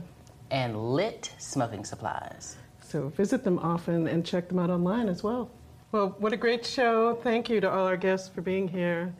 [0.50, 2.56] and Lit Smoking Supplies.
[2.90, 5.48] So visit them often and check them out online as well.
[5.92, 7.14] Well, what a great show.
[7.22, 9.14] Thank you to all our guests for being here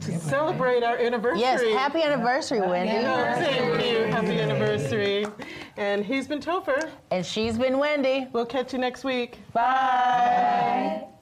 [0.00, 1.40] to celebrate our anniversary.
[1.40, 2.92] Yes, happy anniversary, Wendy.
[2.92, 4.12] Thank you.
[4.12, 5.26] Happy anniversary.
[5.78, 6.90] And he's been Topher.
[7.10, 8.28] And she's been Wendy.
[8.32, 9.38] We'll catch you next week.
[9.54, 11.04] Bye.
[11.04, 11.13] lawn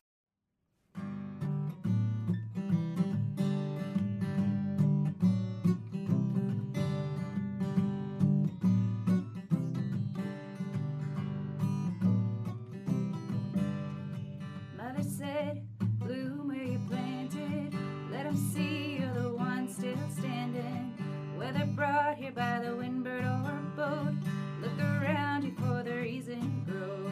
[22.23, 24.14] here by the windward or boat.
[24.61, 27.11] Look around you for the reason grow.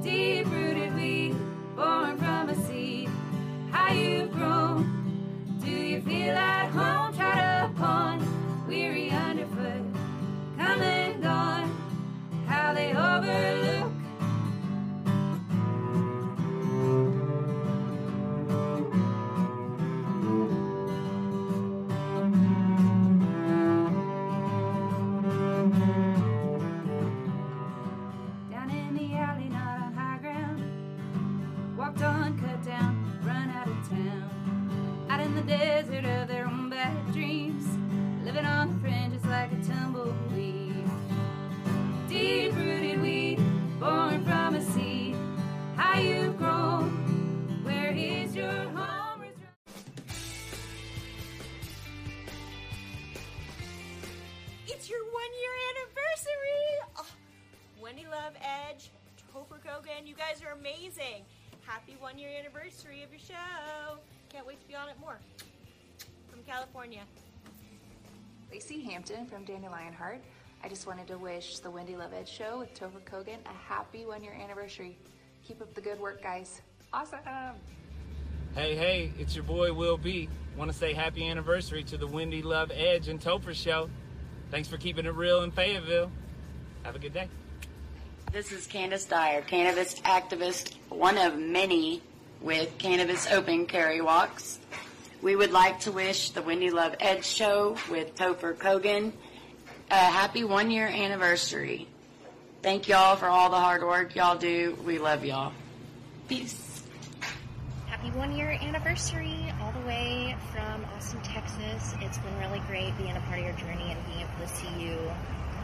[0.00, 1.34] Deep rooted we
[1.74, 3.08] born from a seed.
[3.72, 6.93] How you've grown, do you feel at home?
[68.84, 70.20] Hampton from Dandelion Heart.
[70.62, 74.04] I just wanted to wish the Wendy Love Edge show with Topher Kogan a happy
[74.04, 74.96] one year anniversary.
[75.46, 76.60] Keep up the good work, guys.
[76.92, 77.18] Awesome.
[78.54, 80.28] Hey, hey, it's your boy Will B.
[80.56, 83.90] Want to say happy anniversary to the Wendy Love Edge and Topher show.
[84.50, 86.12] Thanks for keeping it real in Fayetteville.
[86.84, 87.28] Have a good day.
[88.32, 92.02] This is Candace Dyer, cannabis activist, one of many
[92.40, 94.58] with Cannabis Open Carry Walks.
[95.24, 99.10] We would like to wish the Wendy Love Edge Show with Topher Kogan
[99.90, 101.88] a happy one year anniversary.
[102.60, 104.76] Thank y'all for all the hard work y'all do.
[104.84, 105.54] We love y'all.
[106.28, 106.82] Peace.
[107.86, 111.94] Happy one year anniversary all the way from Austin, Texas.
[112.02, 114.84] It's been really great being a part of your journey and being able to see
[114.84, 114.98] you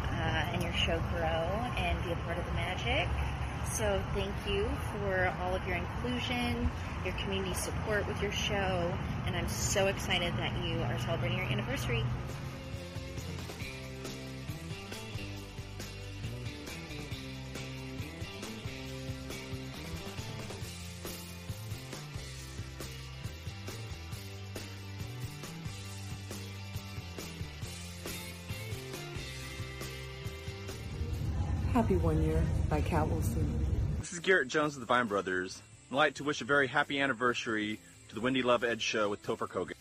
[0.09, 1.45] uh, and your show grow
[1.77, 3.11] and be a part of the magic.
[3.71, 6.71] So thank you for all of your inclusion,
[7.05, 8.91] your community support with your show,
[9.27, 12.05] and I'm so excited that you are celebrating your anniversary.
[31.73, 33.67] Happy One Year by Cat Wilson.
[34.01, 35.63] This is Garrett Jones of the Vine Brothers.
[35.91, 37.79] I'd like to wish a very happy anniversary
[38.11, 39.75] to the Wendy Love Edge show with Topher Kogan.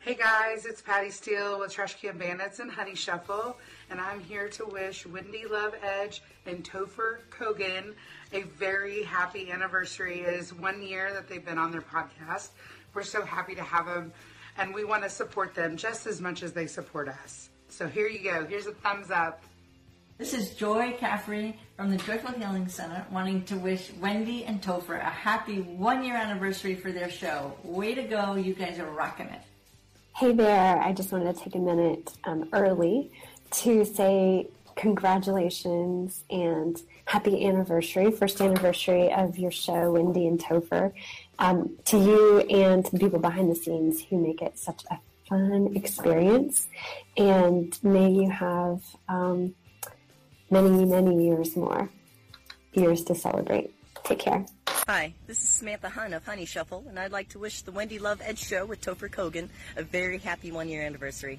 [0.00, 3.56] Hey guys, it's Patty Steele with Trash Can Bandits and Honey Shuffle,
[3.88, 7.94] and I'm here to wish Wendy Love Edge and Topher Kogan
[8.32, 10.22] a very happy anniversary.
[10.22, 12.48] It is one year that they've been on their podcast.
[12.94, 14.12] We're so happy to have them,
[14.58, 17.50] and we want to support them just as much as they support us.
[17.68, 18.44] So here you go.
[18.44, 19.44] Here's a thumbs up.
[20.18, 25.00] This is Joy Caffrey from the Joyful Healing Center wanting to wish Wendy and Topher
[25.00, 27.54] a happy one year anniversary for their show.
[27.64, 29.40] Way to go, you guys are rocking it.
[30.14, 33.10] Hey there, I just wanted to take a minute um, early
[33.52, 34.46] to say
[34.76, 40.92] congratulations and happy anniversary, first anniversary of your show, Wendy and Topher,
[41.38, 44.98] um, to you and the people behind the scenes who make it such a
[45.28, 46.68] fun experience.
[47.16, 49.54] And may you have um,
[50.52, 51.88] many, many years more,
[52.74, 53.74] years to celebrate.
[54.04, 54.44] Take care.
[54.68, 57.98] Hi, this is Samantha Hunt of Honey Shuffle, and I'd like to wish the Wendy
[57.98, 61.38] Love Edge Show with Topher Kogan a very happy one year anniversary.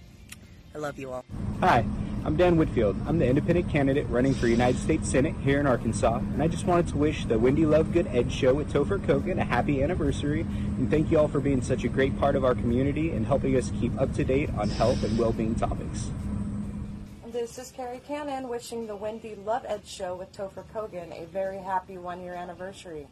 [0.74, 1.26] I love you all.
[1.60, 1.86] Hi,
[2.26, 2.96] I'm Dan Whitfield.
[3.06, 6.66] I'm the independent candidate running for United States Senate here in Arkansas, and I just
[6.66, 10.42] wanted to wish the Wendy Love Good Edge Show with Topher Kogan a happy anniversary,
[10.42, 13.56] and thank you all for being such a great part of our community and helping
[13.58, 16.10] us keep up to date on health and well-being topics.
[17.34, 21.58] This is Carrie Cannon wishing the Wendy Love Edge Show with Topher Kogan a very
[21.58, 23.08] happy one year anniversary.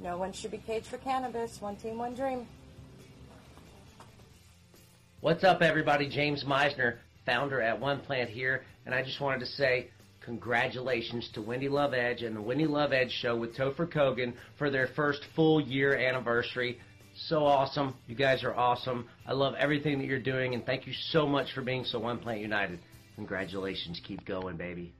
[0.00, 1.60] No one should be caged for cannabis.
[1.60, 2.48] One team, one dream.
[5.20, 6.08] What's up, everybody?
[6.08, 9.90] James Meisner, founder at One Plant here, and I just wanted to say
[10.22, 14.70] congratulations to Wendy Love Edge and the Wendy Love Edge Show with Topher Kogan for
[14.70, 16.80] their first full year anniversary.
[17.14, 17.94] So awesome.
[18.08, 19.06] You guys are awesome.
[19.24, 22.18] I love everything that you're doing, and thank you so much for being so One
[22.18, 22.80] Plant United.
[23.16, 24.00] Congratulations.
[24.06, 24.94] Keep going, baby.